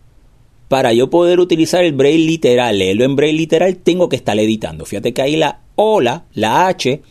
[0.68, 4.84] Para yo poder utilizar el braille literal, leerlo en braille literal, tengo que estar editando.
[4.86, 7.02] Fíjate que ahí la hola, la H,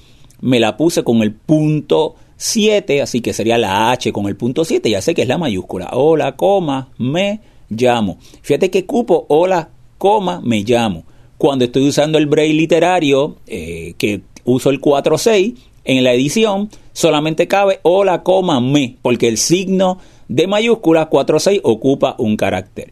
[0.41, 4.65] me la puse con el punto 7, así que sería la H con el punto
[4.65, 5.91] 7, ya sé que es la mayúscula.
[5.93, 8.17] Hola, coma, me llamo.
[8.41, 11.05] Fíjate que cupo, hola, coma, me llamo.
[11.37, 17.47] Cuando estoy usando el braille literario, eh, que uso el 4-6, en la edición solamente
[17.47, 22.91] cabe hola, coma, me, porque el signo de mayúscula 4-6 ocupa un carácter.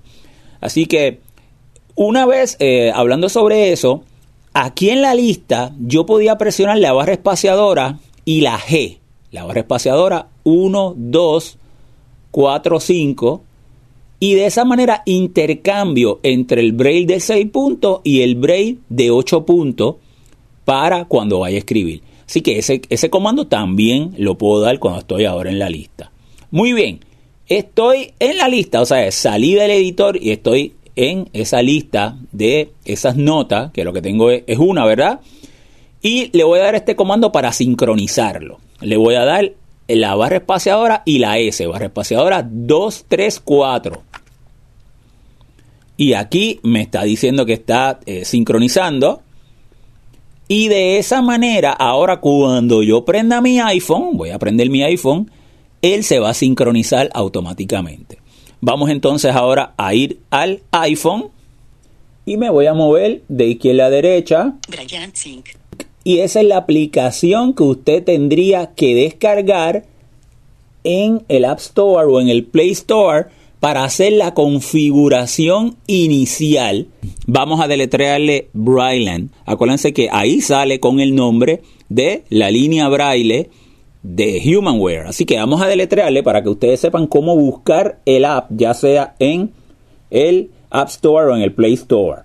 [0.62, 1.20] Así que,
[1.96, 4.06] una vez eh, hablando sobre eso,
[4.54, 9.01] aquí en la lista yo podía presionar la barra espaciadora y la G
[9.32, 11.58] la barra espaciadora 1, 2,
[12.32, 13.44] 4, 5
[14.20, 19.10] y de esa manera intercambio entre el braille de 6 puntos y el braille de
[19.10, 19.96] 8 puntos
[20.66, 22.02] para cuando vaya a escribir.
[22.28, 26.12] Así que ese, ese comando también lo puedo dar cuando estoy ahora en la lista.
[26.52, 27.00] Muy bien,
[27.48, 32.72] estoy en la lista, o sea, salí del editor y estoy en esa lista de
[32.86, 35.22] esas notas, que lo que tengo es, es una, ¿verdad?
[36.02, 39.54] Y le voy a dar este comando para sincronizarlo le voy a dar
[39.88, 44.04] la barra espaciadora y la S, barra espaciadora 2, 3, 4.
[45.98, 49.22] Y aquí me está diciendo que está eh, sincronizando.
[50.48, 55.32] Y de esa manera, ahora cuando yo prenda mi iPhone, voy a prender mi iPhone,
[55.82, 58.18] él se va a sincronizar automáticamente.
[58.60, 61.30] Vamos entonces ahora a ir al iPhone
[62.26, 64.54] y me voy a mover de izquierda a derecha.
[66.04, 69.86] Y esa es la aplicación que usted tendría que descargar
[70.84, 73.28] en el App Store o en el Play Store
[73.60, 76.88] para hacer la configuración inicial.
[77.28, 79.28] Vamos a deletrearle Braille.
[79.46, 83.52] Acuérdense que ahí sale con el nombre de la línea Braille
[84.02, 85.06] de Humanware.
[85.08, 89.14] Así que vamos a deletrearle para que ustedes sepan cómo buscar el app, ya sea
[89.20, 89.52] en
[90.10, 92.24] el App Store o en el Play Store.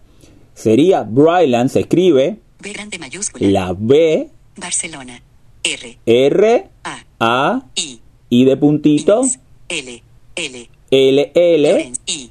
[0.55, 3.49] Sería Braille, se escribe B grande mayúscula.
[3.49, 5.23] la B, Barcelona.
[5.63, 5.99] R.
[6.05, 6.99] R, A.
[7.21, 8.01] A, I.
[8.29, 9.39] I de puntito, Inés.
[9.69, 10.03] L.
[10.35, 10.69] L.
[10.91, 12.01] L, L, Lorenz.
[12.07, 12.31] I.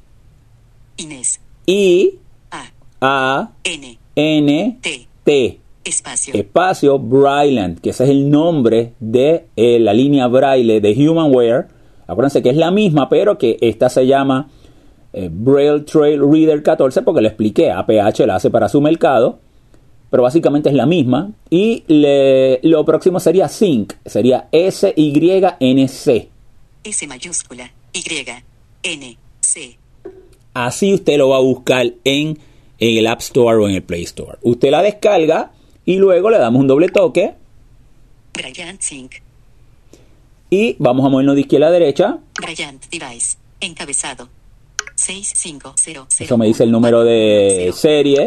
[0.98, 1.40] Inés.
[1.64, 2.18] I,
[2.50, 2.64] A.
[3.00, 3.98] A, N.
[4.14, 5.06] N, T.
[5.24, 5.60] T.
[5.84, 6.34] Espacio.
[6.34, 11.68] espacio Braille, que ese es el nombre de eh, la línea Braille de Humanware.
[12.08, 14.48] Acuérdense que es la misma, pero que esta se llama
[15.12, 19.38] eh, Braille Trail Reader 14 porque le expliqué, APH la hace para su mercado,
[20.10, 21.30] pero básicamente es la misma.
[21.50, 26.28] Y le- lo próximo sería Sync, sería S-Y-N-C.
[26.84, 27.70] S mayúscula.
[27.92, 28.02] Y.
[28.82, 29.16] N.
[29.40, 29.76] C.
[30.54, 32.38] Así usted lo va a buscar en,
[32.78, 34.38] en el App Store o en el Play Store.
[34.42, 35.50] Usted la descarga
[35.84, 37.34] y luego le damos un doble toque
[38.34, 39.12] Bryant Sync.
[40.50, 42.18] y vamos a movernos de izquierda a derecha.
[42.40, 43.36] Bryant Device.
[43.60, 44.28] Encabezado.
[44.94, 46.20] 6500.
[46.20, 48.26] Eso me dice el número de serie.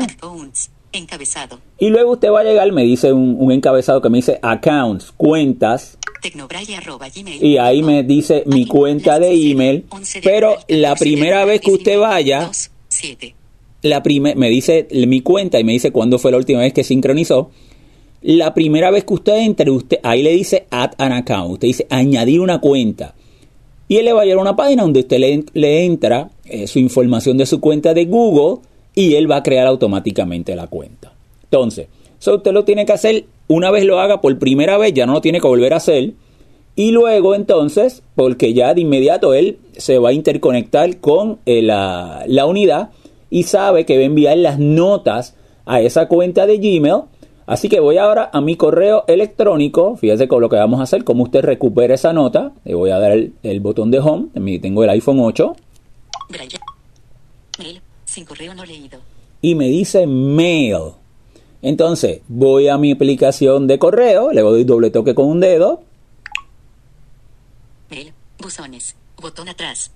[0.91, 1.59] Encabezado.
[1.77, 5.11] Y luego usted va a llegar, me dice un, un encabezado que me dice accounts,
[5.15, 7.43] cuentas, Tecnobraille arroba gmail.
[7.43, 9.85] y ahí me dice mi cuenta de email.
[10.23, 12.49] Pero la primera vez que usted vaya,
[12.87, 13.35] 7.
[13.83, 16.83] la prime- me dice mi cuenta y me dice cuándo fue la última vez que
[16.83, 17.51] sincronizó.
[18.21, 21.87] La primera vez que usted entre, usted ahí le dice add an account, usted dice
[21.89, 23.15] añadir una cuenta.
[23.87, 26.67] Y él le va a llevar a una página donde usted le, le entra eh,
[26.67, 28.61] su información de su cuenta de Google
[28.99, 31.13] y él va a crear automáticamente la cuenta.
[31.43, 31.87] Entonces,
[32.19, 35.13] eso usted lo tiene que hacer una vez lo haga por primera vez, ya no
[35.13, 36.15] lo tiene que volver a hacer.
[36.75, 42.45] Y luego entonces, porque ya de inmediato él se va a interconectar con eh, la,
[42.45, 42.89] unidad
[43.29, 47.03] y sabe que va a enviar las notas a esa cuenta de Gmail.
[47.45, 49.95] Así que voy ahora a mi correo electrónico.
[49.95, 52.51] Fíjese con lo que vamos a hacer, cómo usted recupera esa nota.
[52.65, 54.27] Le voy a dar el, botón de home.
[54.59, 55.55] Tengo el iPhone 8
[56.29, 56.53] Bryant.
[57.57, 57.81] Mail.
[58.09, 58.99] Sin correo no leído.
[59.41, 60.93] y me dice mail.
[61.61, 65.83] Entonces voy a mi aplicación de correo, le doy doble toque con un dedo
[67.89, 68.13] Mail.
[68.39, 68.95] Buzones.
[69.21, 69.91] Botón atrás.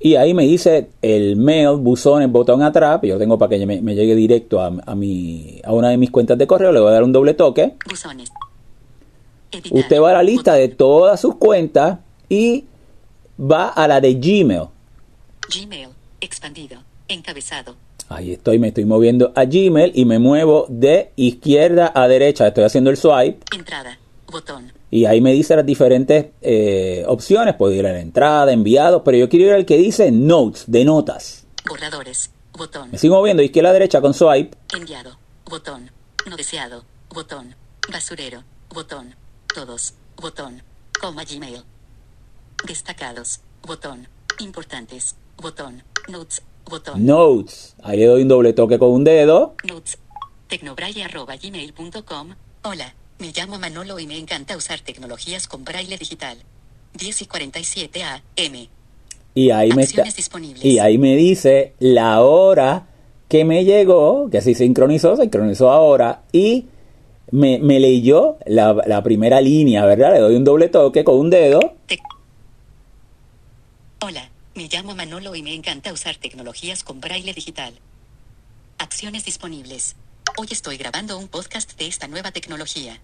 [0.00, 3.00] y ahí me dice el mail, buzón, el botón atrás.
[3.02, 6.10] Yo tengo para que me, me llegue directo a, a mi, a una de mis
[6.10, 6.72] cuentas de correo.
[6.72, 7.74] Le voy a dar un doble toque.
[7.88, 8.30] Buzones.
[9.52, 9.78] Editar.
[9.78, 11.98] Usted va a la lista de todas sus cuentas
[12.28, 12.64] y
[13.38, 14.68] va a la de Gmail.
[15.54, 15.88] Gmail.
[16.20, 16.78] Expandido.
[17.12, 17.76] Encabezado.
[18.08, 22.46] Ahí estoy, me estoy moviendo a Gmail y me muevo de izquierda a derecha.
[22.46, 23.98] Estoy haciendo el swipe Entrada.
[24.30, 24.72] Botón.
[24.90, 27.54] y ahí me dice las diferentes eh, opciones.
[27.54, 30.84] Puedo ir a la entrada, enviados, pero yo quiero ir al que dice Notes, de
[30.84, 31.46] notas.
[31.68, 32.30] Borradores.
[32.54, 32.90] Botón.
[32.90, 34.56] Me sigo moviendo izquierda a derecha con swipe.
[34.74, 35.18] Enviado.
[35.48, 35.90] Botón.
[36.28, 36.84] No deseado.
[37.10, 37.54] Botón.
[37.90, 38.42] Basurero.
[38.70, 39.14] Botón.
[39.54, 39.94] Todos.
[40.16, 40.62] Botón.
[41.00, 41.62] Coma Gmail.
[42.66, 43.40] Destacados.
[43.66, 44.08] Botón.
[44.38, 45.14] Importantes.
[45.36, 45.82] Botón.
[46.08, 46.42] Notes.
[46.68, 47.04] Botón.
[47.04, 47.76] Notes.
[47.82, 49.54] Ahí le doy un doble toque con un dedo.
[49.64, 49.98] Notes.
[50.48, 52.34] Tecnobraille.gmail.com.
[52.64, 56.38] Hola, me llamo Manolo y me encanta usar tecnologías con braille digital.
[56.94, 58.68] 10 y 47 AM.
[59.34, 60.04] Y ahí me está.
[60.62, 62.86] Y ahí me dice la hora
[63.28, 66.66] que me llegó, que así sincronizó, sincronizó ahora, y
[67.30, 70.12] me, me leyó la, la primera línea, ¿verdad?
[70.12, 71.60] Le doy un doble toque con un dedo.
[74.04, 77.72] Hola, me llamo Manolo y me encanta usar tecnologías con braille digital.
[78.78, 79.96] Acciones disponibles.
[80.36, 83.00] Hoy estoy grabando un podcast de esta nueva tecnología.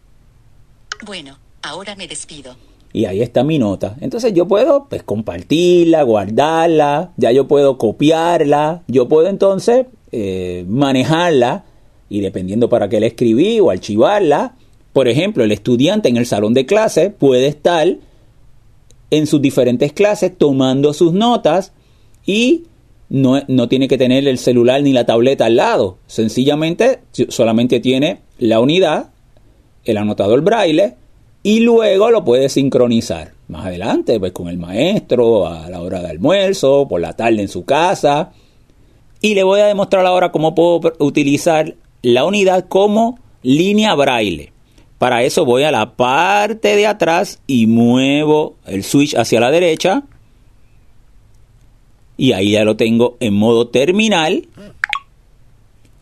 [1.06, 2.56] Bueno, ahora me despido.
[2.92, 3.96] Y ahí está mi nota.
[4.00, 11.64] Entonces yo puedo pues compartirla, guardarla, ya yo puedo copiarla, yo puedo entonces eh, manejarla
[12.08, 14.54] y dependiendo para qué la escribí o archivarla.
[14.92, 17.96] Por ejemplo, el estudiante en el salón de clase puede estar
[19.10, 21.72] en sus diferentes clases tomando sus notas
[22.26, 22.64] y
[23.08, 25.98] no, no tiene que tener el celular ni la tableta al lado.
[26.06, 29.10] Sencillamente solamente tiene la unidad,
[29.84, 30.94] el anotador braille
[31.42, 36.10] y luego lo puede sincronizar más adelante, pues con el maestro, a la hora de
[36.10, 38.32] almuerzo, por la tarde en su casa.
[39.20, 44.52] Y le voy a demostrar ahora cómo puedo utilizar la unidad como línea braille.
[44.98, 50.02] Para eso voy a la parte de atrás y muevo el switch hacia la derecha.
[52.16, 54.48] y ahí ya lo tengo en modo terminal.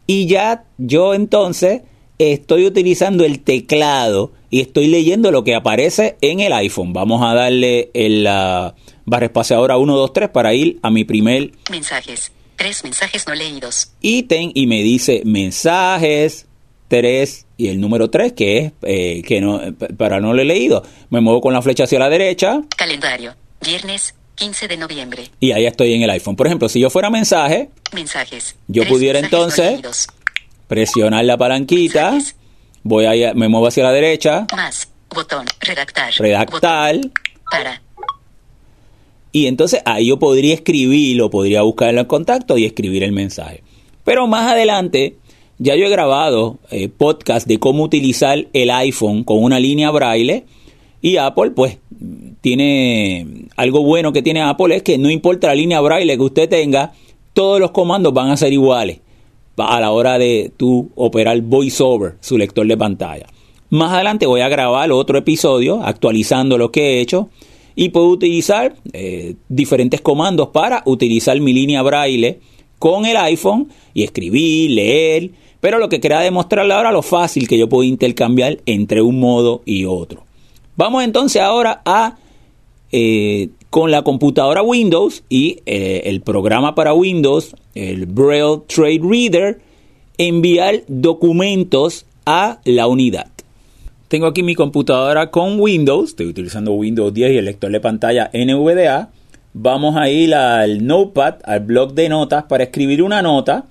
[0.06, 1.82] Y ya yo entonces
[2.18, 6.92] estoy utilizando el teclado y estoy leyendo lo que aparece en el iPhone.
[6.94, 8.74] Vamos a darle el, la
[9.04, 12.32] barra espaciadora 1, 2, 3 para ir a mi primer Mensajes.
[12.56, 13.92] Tres mensajes no leídos.
[14.00, 16.46] ítem y me dice mensajes
[16.88, 20.44] 3 y el número 3 que es eh, que no eh, para no lo he
[20.44, 20.82] leído.
[21.10, 23.34] Me muevo con la flecha hacia la derecha Calendario.
[23.64, 25.30] Viernes 15 de noviembre.
[25.40, 26.36] y ahí estoy en el iPhone.
[26.36, 28.56] Por ejemplo, si yo fuera mensaje, Mensajes.
[28.68, 30.06] Yo Tres pudiera mensajes entonces-
[30.68, 32.36] presionar la palanquita, Mensajes.
[32.82, 34.88] voy ahí, me muevo hacia la derecha, Más.
[35.14, 35.46] Botón.
[35.60, 36.12] Redactar.
[36.18, 37.12] redactar Botón.
[37.50, 37.80] Para.
[39.32, 43.12] y entonces ahí yo podría escribir, lo podría buscar en los contactos y escribir el
[43.12, 43.62] mensaje.
[44.04, 45.16] Pero más adelante,
[45.58, 50.44] ya yo he grabado eh, podcast de cómo utilizar el iPhone con una línea braille
[51.00, 51.78] y Apple pues
[52.40, 53.26] tiene
[53.56, 56.92] algo bueno que tiene Apple es que no importa la línea braille que usted tenga,
[57.32, 59.00] todos los comandos van a ser iguales
[59.56, 63.26] a la hora de tú operar VoiceOver, su lector de pantalla.
[63.70, 67.30] Más adelante voy a grabar otro episodio actualizando lo que he hecho
[67.74, 72.38] y puedo utilizar eh, diferentes comandos para utilizar mi línea braille
[72.78, 75.30] con el iPhone y escribir, leer,
[75.60, 79.62] pero lo que quería demostrarle ahora lo fácil que yo puedo intercambiar entre un modo
[79.64, 80.24] y otro.
[80.76, 82.16] Vamos entonces ahora a
[82.92, 89.60] eh, con la computadora Windows y eh, el programa para Windows, el Braille Trade Reader,
[90.18, 93.26] enviar documentos a la unidad.
[94.08, 98.30] Tengo aquí mi computadora con Windows, estoy utilizando Windows 10 y el lector de pantalla
[98.32, 99.10] NVDA.
[99.52, 103.64] Vamos a ir al Notepad, al blog de notas, para escribir una nota.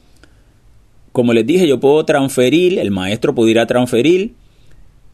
[1.16, 4.34] Como les dije, yo puedo transferir, el maestro pudiera transferir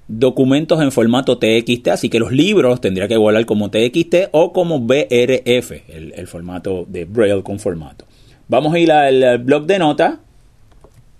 [0.07, 4.79] documentos en formato TXT, así que los libros tendría que guardar como TXT o como
[4.79, 8.05] BRF, el, el formato de Braille con formato.
[8.47, 10.17] Vamos a ir al, al blog de notas.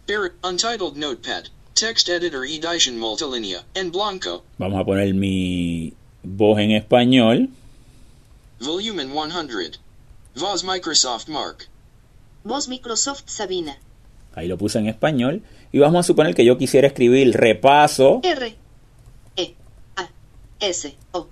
[0.07, 1.43] Barrett, Untitled Notepad,
[1.75, 7.49] Text Editor Edition Multilinea, en blanco, Vamos a poner mi voz en español.
[8.59, 9.77] Volumen 100.
[10.37, 11.67] Voz Microsoft Mark.
[12.43, 13.77] Voz Microsoft Sabina.
[14.33, 15.43] Ahí lo puse en español.
[15.71, 18.21] Y vamos a suponer que yo quisiera escribir repaso.
[18.23, 18.55] R.
[19.35, 19.53] E.
[19.95, 20.09] A.
[20.59, 20.95] S.
[21.11, 21.27] O.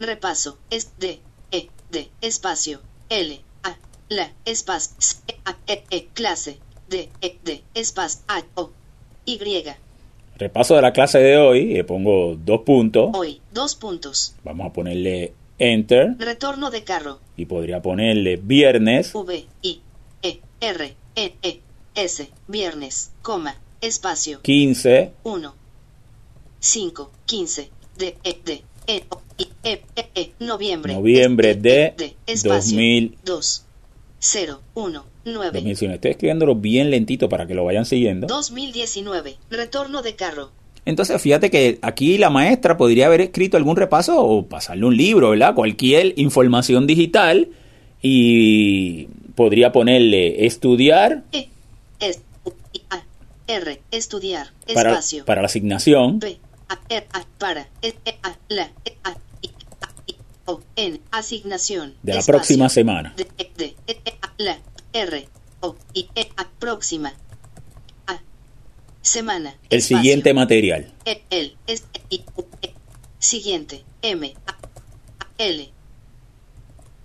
[0.00, 0.58] Repaso.
[0.70, 1.20] Es D.
[1.50, 1.68] E.
[1.90, 2.08] D.
[2.20, 2.80] Espacio.
[3.08, 3.40] L.
[3.62, 3.76] A.
[4.08, 4.32] La.
[4.44, 4.94] Espacio.
[5.44, 5.56] A.
[5.66, 5.84] E.
[5.90, 6.06] E.
[6.14, 6.58] Clase.
[6.88, 7.08] D.
[7.20, 7.38] E.
[7.44, 7.62] D.
[7.74, 8.22] Espacio.
[8.28, 8.42] A.
[8.54, 8.70] O.
[9.24, 9.38] Y.
[10.36, 11.74] Repaso de la clase de hoy.
[11.74, 13.10] Le pongo dos puntos.
[13.14, 13.40] Hoy.
[13.52, 14.34] Dos puntos.
[14.44, 16.16] Vamos a ponerle enter.
[16.18, 17.20] Retorno de carro.
[17.36, 19.14] Y podría ponerle viernes.
[19.14, 19.44] V.
[19.62, 19.80] I.
[20.22, 20.40] E.
[20.60, 20.94] R.
[21.16, 21.34] E.
[21.42, 21.60] E.
[21.94, 22.28] S.
[22.48, 23.12] Viernes.
[23.22, 23.56] Coma.
[23.80, 24.40] Espacio.
[24.42, 25.12] 15.
[25.22, 25.64] 1.
[26.64, 29.02] 5, 15, D, E, D, E,
[29.36, 30.94] I, E, E, E, noviembre.
[30.94, 33.18] Noviembre de E, D, espacio, 2000.
[33.22, 33.64] 2,
[34.18, 35.94] 0, 1, 9, 2019.
[35.96, 38.26] Estoy escribiéndolo bien lentito para que lo vayan siguiendo.
[38.28, 40.52] 2019, retorno de carro.
[40.86, 45.30] Entonces, fíjate que aquí la maestra podría haber escrito algún repaso o pasarle un libro,
[45.30, 45.54] ¿verdad?
[45.54, 47.48] Cualquier información digital
[48.00, 51.48] y podría ponerle estudiar E,
[52.00, 53.04] S, U, I, A,
[53.46, 55.24] R, estudiar, para, espacio.
[55.24, 56.18] para la asignación.
[56.18, 56.38] B,
[56.68, 60.16] A, R, A, para, E, A, la, E, A, I, A, I,
[60.46, 61.94] O, N, asignación.
[62.02, 62.32] De la espacio.
[62.32, 63.14] próxima semana.
[63.16, 63.26] D,
[63.56, 64.58] D, E, A, la,
[64.92, 65.28] R,
[65.60, 67.14] O, I, E, A, próxima.
[68.06, 68.20] A,
[69.02, 69.56] semana.
[69.70, 69.98] El espacio.
[69.98, 70.92] siguiente material.
[71.04, 72.74] E, el, es, I, U, E.
[73.18, 73.84] Siguiente.
[74.02, 75.70] M, A, A, L.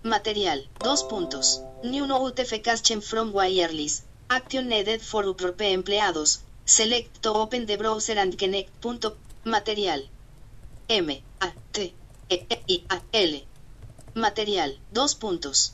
[0.04, 0.68] Material.
[0.80, 1.62] Dos puntos.
[1.84, 4.04] New notification from wireless.
[4.30, 6.44] Action needed for UPRP empleados.
[6.64, 8.70] Select open the browser and connect.
[8.80, 9.18] Punto.
[9.44, 10.04] Material.
[10.88, 11.94] M, A, T,
[12.30, 13.44] E, E, I, A, L.
[14.14, 14.78] Material.
[14.92, 15.74] Dos puntos.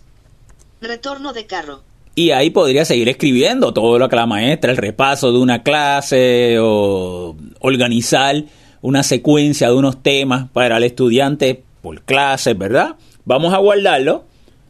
[0.79, 1.83] Retorno de carro.
[2.15, 6.57] Y ahí podría seguir escribiendo todo lo que la maestra, el repaso de una clase
[6.57, 8.45] o organizar
[8.81, 12.95] una secuencia de unos temas para el estudiante por clase, ¿verdad?
[13.25, 14.23] Vamos a guardarlo.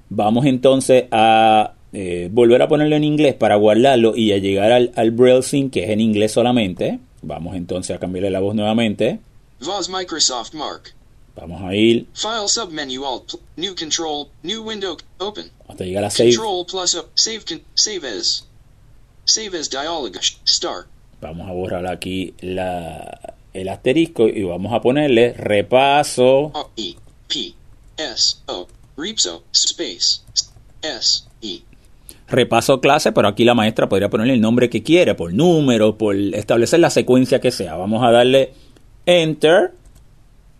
[0.10, 4.92] Vamos entonces a eh, volver a ponerlo en inglés para guardarlo y a llegar al,
[4.98, 7.00] al Braille Sync, que es en inglés solamente.
[7.22, 9.22] Vamos entonces a cambiarle la voz nuevamente.
[9.62, 10.94] Voz Microsoft Mark.
[11.38, 13.36] Vamos a ir File submenu Alt.
[13.56, 14.28] New Control.
[14.44, 14.98] New window.
[15.20, 15.50] Open.
[15.70, 16.36] hasta llegar a Save.
[16.36, 17.06] Control plus O.
[17.16, 17.46] Save.
[17.48, 18.46] Con, save as.
[19.24, 20.18] Save as dialog.
[21.22, 26.96] Vamos a borrar aquí la, el asterisco y vamos a ponerle repaso O, E.
[27.30, 27.54] P.
[27.96, 28.36] S.
[28.48, 28.68] O.
[28.98, 29.44] Repso.
[29.54, 30.22] Space.
[30.82, 31.24] S.
[31.42, 31.62] E.
[32.28, 36.16] repaso clase, pero aquí la maestra podría ponerle el nombre que quiere, por número, por
[36.16, 37.76] establecer la secuencia que sea.
[37.76, 38.54] Vamos a darle
[39.06, 39.72] enter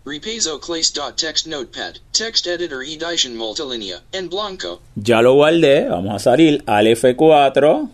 [0.06, 1.96] Repasoclace.txt notepad.
[2.12, 4.02] Text editor edition multilinea.
[4.12, 4.80] En blanco.
[4.94, 7.88] Ya lo guardé, vamos a salir al F4.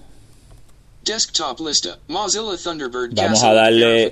[1.04, 1.98] Desktop lista.
[2.08, 4.10] Mozilla Thunderbird Vamos a darle-.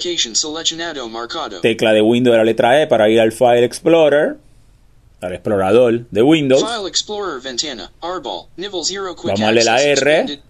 [1.61, 4.39] Tecla de Windows de la letra E para ir al File Explorer,
[5.21, 6.63] al explorador de Windows.
[6.63, 7.91] File Explorer Ventana.
[8.01, 8.47] Arbol.
[8.57, 10.41] Nivel 0 Quick Vamos a darle la R.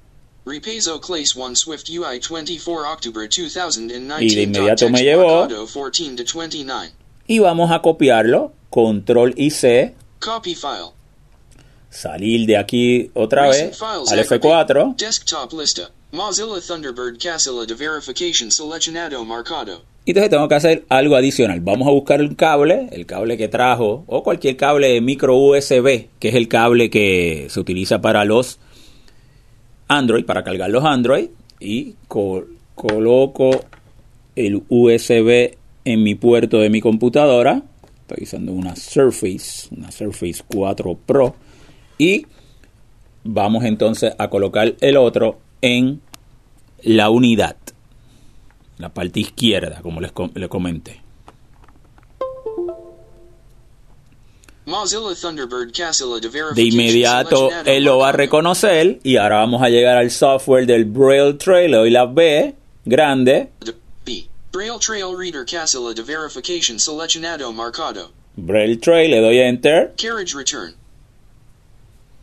[0.47, 4.25] Repaso Clace 1 Swift UI 24 October 2019.
[4.25, 5.41] Y de inmediato me llevó.
[5.43, 6.93] Marcado 14 to 29.
[7.27, 10.93] Y vamos a copiarlo, Control y C, Copy file.
[11.91, 14.41] salir de aquí otra Recent vez al aggregate.
[14.41, 14.97] F4.
[14.97, 15.91] Desktop lista.
[16.12, 19.83] Mozilla Thunderbird Casilla de Verification Seleccionado Marcado.
[20.07, 21.61] Entonces tengo que hacer algo adicional.
[21.61, 26.28] Vamos a buscar un cable, el cable que trajo, o cualquier cable micro USB, que
[26.30, 28.59] es el cable que se utiliza para los
[29.88, 31.28] Android, para cargar los Android.
[31.61, 32.44] Y co-
[32.74, 33.51] coloco
[34.34, 37.62] el USB en mi puerto de mi computadora.
[38.09, 41.36] Estoy usando una Surface, una Surface 4 Pro.
[41.98, 42.26] Y
[43.22, 46.01] vamos entonces a colocar el otro en
[46.82, 47.57] la unidad
[48.81, 51.01] la parte izquierda, como les, com- les comenté.
[54.66, 56.20] Mozilla Thunderbird Casilla
[56.55, 60.85] de inmediato él lo va a reconocer y ahora vamos a llegar al software del
[60.85, 61.70] Braille Trail.
[61.70, 62.55] Le doy la B
[62.85, 63.49] grande.
[64.53, 68.11] Braille Trail Reader Casilla de Verification Seleccionado Marcado.
[68.37, 70.74] Braille Trail, le doy Enter Carriage return.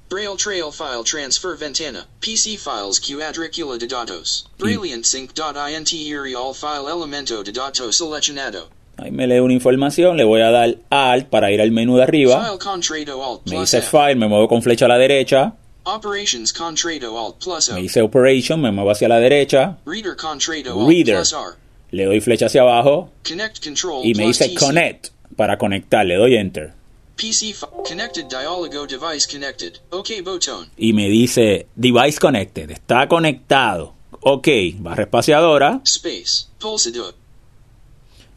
[0.09, 2.05] Braille Trail File Transfer Ventana.
[2.21, 4.47] PC Files Quadricula de Datos.
[4.57, 8.69] Brilliant Sync.int All File Elemento de Datos Seleccionado.
[8.97, 12.03] Ahí me lee una información, le voy a dar Alt para ir al menú de
[12.03, 12.41] arriba.
[12.41, 13.81] File Contrado Alt Me dice.
[13.81, 15.53] File, me muevo con flecha a la derecha.
[15.83, 17.69] Operations Alt plus.
[17.71, 19.77] Me dice Operation, me muevo hacia la derecha.
[19.85, 21.15] Reader Reader.
[21.15, 21.55] plus R.
[21.91, 24.59] Le doy flecha hacia abajo Connect Control y me dice TC.
[24.59, 26.05] Connect para conectar.
[26.05, 26.76] Le doy Enter.
[27.17, 27.55] PC
[27.87, 29.73] Connected Dialogo Device Connected.
[29.89, 30.69] OK botón.
[30.77, 33.93] y me dice Device Connected, está conectado.
[34.21, 34.47] Ok,
[34.79, 35.81] barra espaciadora.
[35.83, 36.47] Space.
[36.59, 37.13] Pulsador.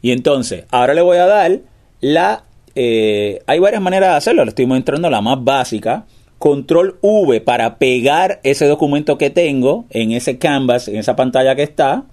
[0.01, 1.59] Y entonces, ahora le voy a dar
[2.01, 2.43] la...
[2.75, 6.05] eh, hay varias maneras de hacerlo, le estoy mostrando la más básica.
[6.39, 11.61] Control V para pegar ese documento que tengo en ese canvas, en esa pantalla que
[11.63, 12.05] está.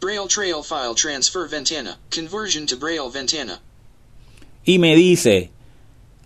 [0.00, 1.98] Braille Trail File Transfer Ventana.
[2.14, 3.60] Conversion to Braille Ventana.
[4.64, 5.50] Y me dice,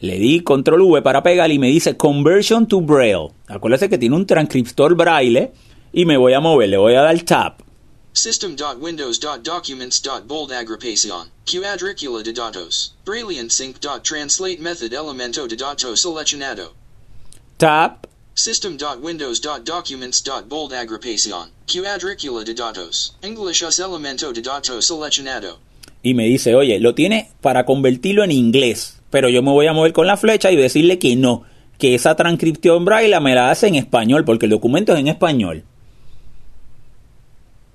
[0.00, 3.28] le di Control V para pegar y me dice Conversion to Braille.
[3.48, 5.52] Acuérdate que tiene un transcriptor braille
[5.92, 7.54] y me voy a mover, le voy a dar Tab.
[8.12, 11.28] System.windows.documents.bold agrupación.
[11.44, 12.94] Quadricula de datos.
[13.04, 16.72] Brilliant sync.translate method elemento de datos seleccionado.
[17.56, 18.08] Tab.
[18.34, 20.72] System.windows.documents.bold.
[21.66, 23.14] Quadricula de datos.
[23.22, 25.58] English us elemento de datos seleccionado.
[26.02, 29.72] y me dice, oye, lo tiene para convertirlo en inglés, pero yo me voy a
[29.72, 31.44] mover con la flecha y decirle que no,
[31.78, 35.64] que esa transcripción braille me la hace en español, porque el documento es en español.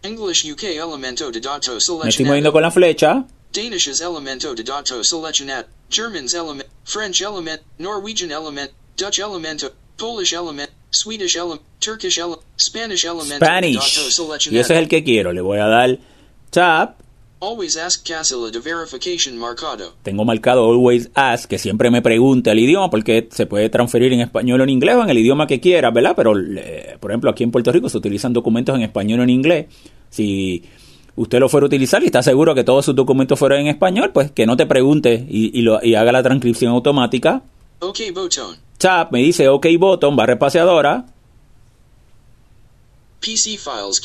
[0.01, 3.25] English UK elemento de datos Me estoy moviendo con la flecha,
[3.55, 4.63] Danish is elemento de
[5.03, 5.67] seleccionado.
[5.89, 6.67] German's element.
[6.83, 7.61] French element.
[7.79, 8.71] Norwegian element.
[8.97, 9.71] Dutch elemento.
[9.97, 10.69] Polish element.
[10.91, 11.61] Swedish element.
[11.79, 12.41] Turkish element.
[12.57, 15.97] Spanish elemento de Spanish, y ese es el que quiero, le voy a dar
[16.49, 16.95] Tab,
[17.41, 19.93] Always ask Casilla de verification marcado.
[20.03, 24.21] tengo marcado Always Ask, que siempre me pregunta el idioma, porque se puede transferir en
[24.21, 26.13] español o en inglés o en el idioma que quiera, ¿verdad?
[26.15, 29.29] Pero, eh, por ejemplo, aquí en Puerto Rico se utilizan documentos en español o en
[29.29, 29.65] inglés.
[30.09, 30.63] Si
[31.17, 34.11] usted lo fuera a utilizar y está seguro que todos sus documentos fueran en español,
[34.13, 37.43] pues que no te pregunte y, y lo- y haga la transcripción automática.
[37.79, 38.55] OK botón.
[38.77, 41.05] Tab me dice OK button, barra espaciadora.
[43.25, 43.99] PC files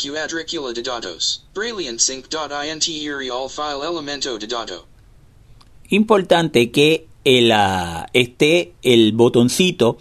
[0.74, 1.44] de datos.
[1.54, 4.86] All file elemento de dato.
[5.90, 7.06] Importante que
[7.52, 9.98] ah, esté el botoncito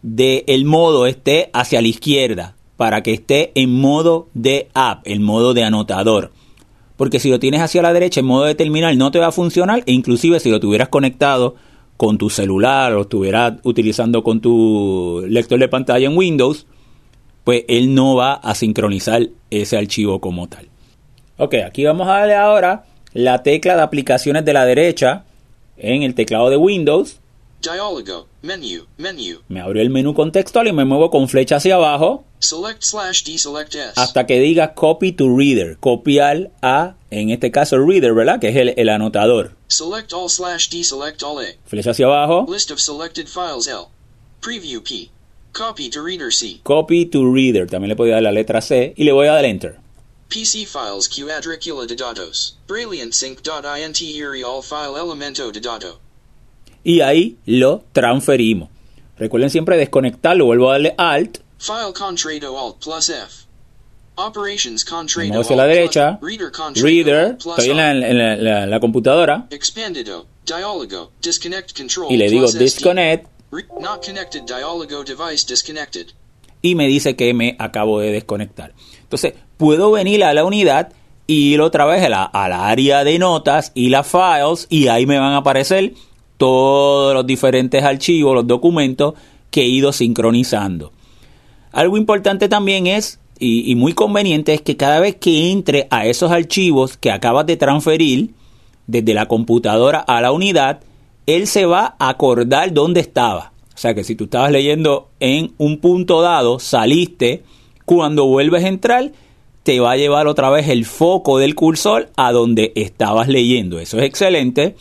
[0.00, 5.52] del modo esté hacia la izquierda para que esté en modo de app, el modo
[5.52, 6.32] de anotador.
[6.96, 9.32] Porque si lo tienes hacia la derecha en modo de terminal no te va a
[9.32, 11.56] funcionar e inclusive si lo tuvieras conectado
[11.98, 16.66] con tu celular o estuvieras utilizando con tu lector de pantalla en Windows,
[17.44, 20.68] pues él no va a sincronizar ese archivo como tal.
[21.38, 25.24] Ok, aquí vamos a darle ahora la tecla de aplicaciones de la derecha
[25.76, 27.18] en el teclado de Windows.
[27.60, 28.26] Dialogo.
[28.42, 28.86] Menu.
[28.96, 29.38] Menu.
[29.48, 33.72] Me abrió el menú contextual y me muevo con flecha hacia abajo Select slash deselect
[33.76, 33.92] S.
[33.94, 38.40] hasta que diga copy to reader, copiar a, en este caso, reader, ¿verdad?
[38.40, 39.54] Que es el, el anotador.
[39.68, 41.50] Select all slash deselect all A.
[41.66, 43.86] Flecha hacia abajo, List of selected files L.
[44.40, 45.08] Preview P.
[45.52, 46.60] Copy to reader C.
[46.62, 47.66] copy to reader.
[47.68, 49.76] También le puedo dar la letra C y le voy a dar enter.
[50.28, 52.56] PC files quadricula de datos.
[52.66, 55.98] Brilliantsync.int iri all file elemento de dato.
[56.84, 58.70] Y ahí lo transferimos.
[59.18, 60.46] Recuerden siempre desconectarlo.
[60.46, 61.38] Vuelvo a darle Alt.
[61.58, 63.44] File contrado alt plus F.
[64.16, 66.18] Operations contrado hacia la derecha.
[66.22, 66.50] Reader
[66.82, 67.36] Reader.
[67.38, 69.46] Estoy en la, en la- la- la computadora.
[69.50, 70.26] Expandido.
[70.46, 71.12] Dialogo.
[71.22, 72.10] Disconnect control.
[72.10, 73.26] Y le digo disconnect.
[76.62, 78.72] Y me dice que me acabo de desconectar.
[79.02, 80.92] Entonces, puedo venir a la unidad
[81.26, 85.18] y ir otra vez a la área de notas y las files y ahí me
[85.18, 85.92] van a aparecer
[86.38, 89.14] todos los diferentes archivos, los documentos
[89.50, 90.92] que he ido sincronizando.
[91.72, 96.06] Algo importante también es, y, y muy conveniente, es que cada vez que entre a
[96.06, 98.30] esos archivos que acabas de transferir
[98.86, 100.80] desde la computadora a la unidad,
[101.26, 103.52] él se va a acordar dónde estaba.
[103.74, 107.42] O sea que si tú estabas leyendo en un punto dado, saliste,
[107.84, 109.12] cuando vuelves a entrar,
[109.62, 113.78] te va a llevar otra vez el foco del cursor a donde estabas leyendo.
[113.78, 114.76] Eso es excelente.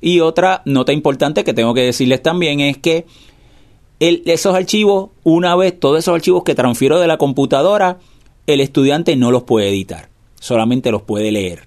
[0.00, 3.06] Y otra nota importante que tengo que decirles también es que
[3.98, 7.98] esos archivos, una vez todos esos archivos que transfiero de la computadora,
[8.46, 11.66] el estudiante no los puede editar, solamente los puede leer.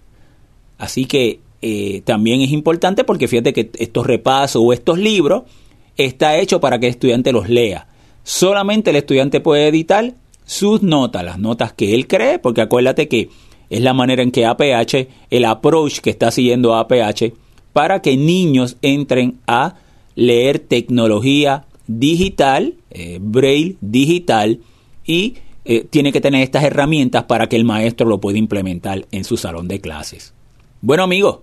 [0.77, 5.43] Así que eh, también es importante porque fíjate que estos repasos o estos libros
[5.97, 7.87] está hecho para que el estudiante los lea.
[8.23, 10.13] Solamente el estudiante puede editar
[10.45, 13.29] sus notas, las notas que él cree, porque acuérdate que
[13.69, 17.33] es la manera en que APH, el approach que está siguiendo APH,
[17.73, 19.75] para que niños entren a
[20.15, 24.59] leer tecnología digital, eh, braille digital,
[25.05, 25.35] y
[25.65, 29.37] eh, tiene que tener estas herramientas para que el maestro lo pueda implementar en su
[29.37, 30.33] salón de clases.
[30.81, 31.39] Bueno amigos,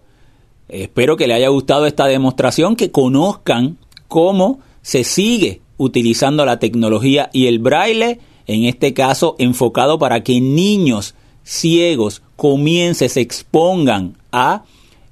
[0.68, 7.30] espero que les haya gustado esta demostración, que conozcan cómo se sigue utilizando la tecnología
[7.32, 14.64] y el braille, en este caso enfocado para que niños ciegos comiencen, se expongan a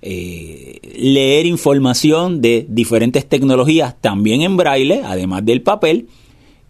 [0.03, 6.09] eh, leer información de diferentes tecnologías también en braille, además del papel,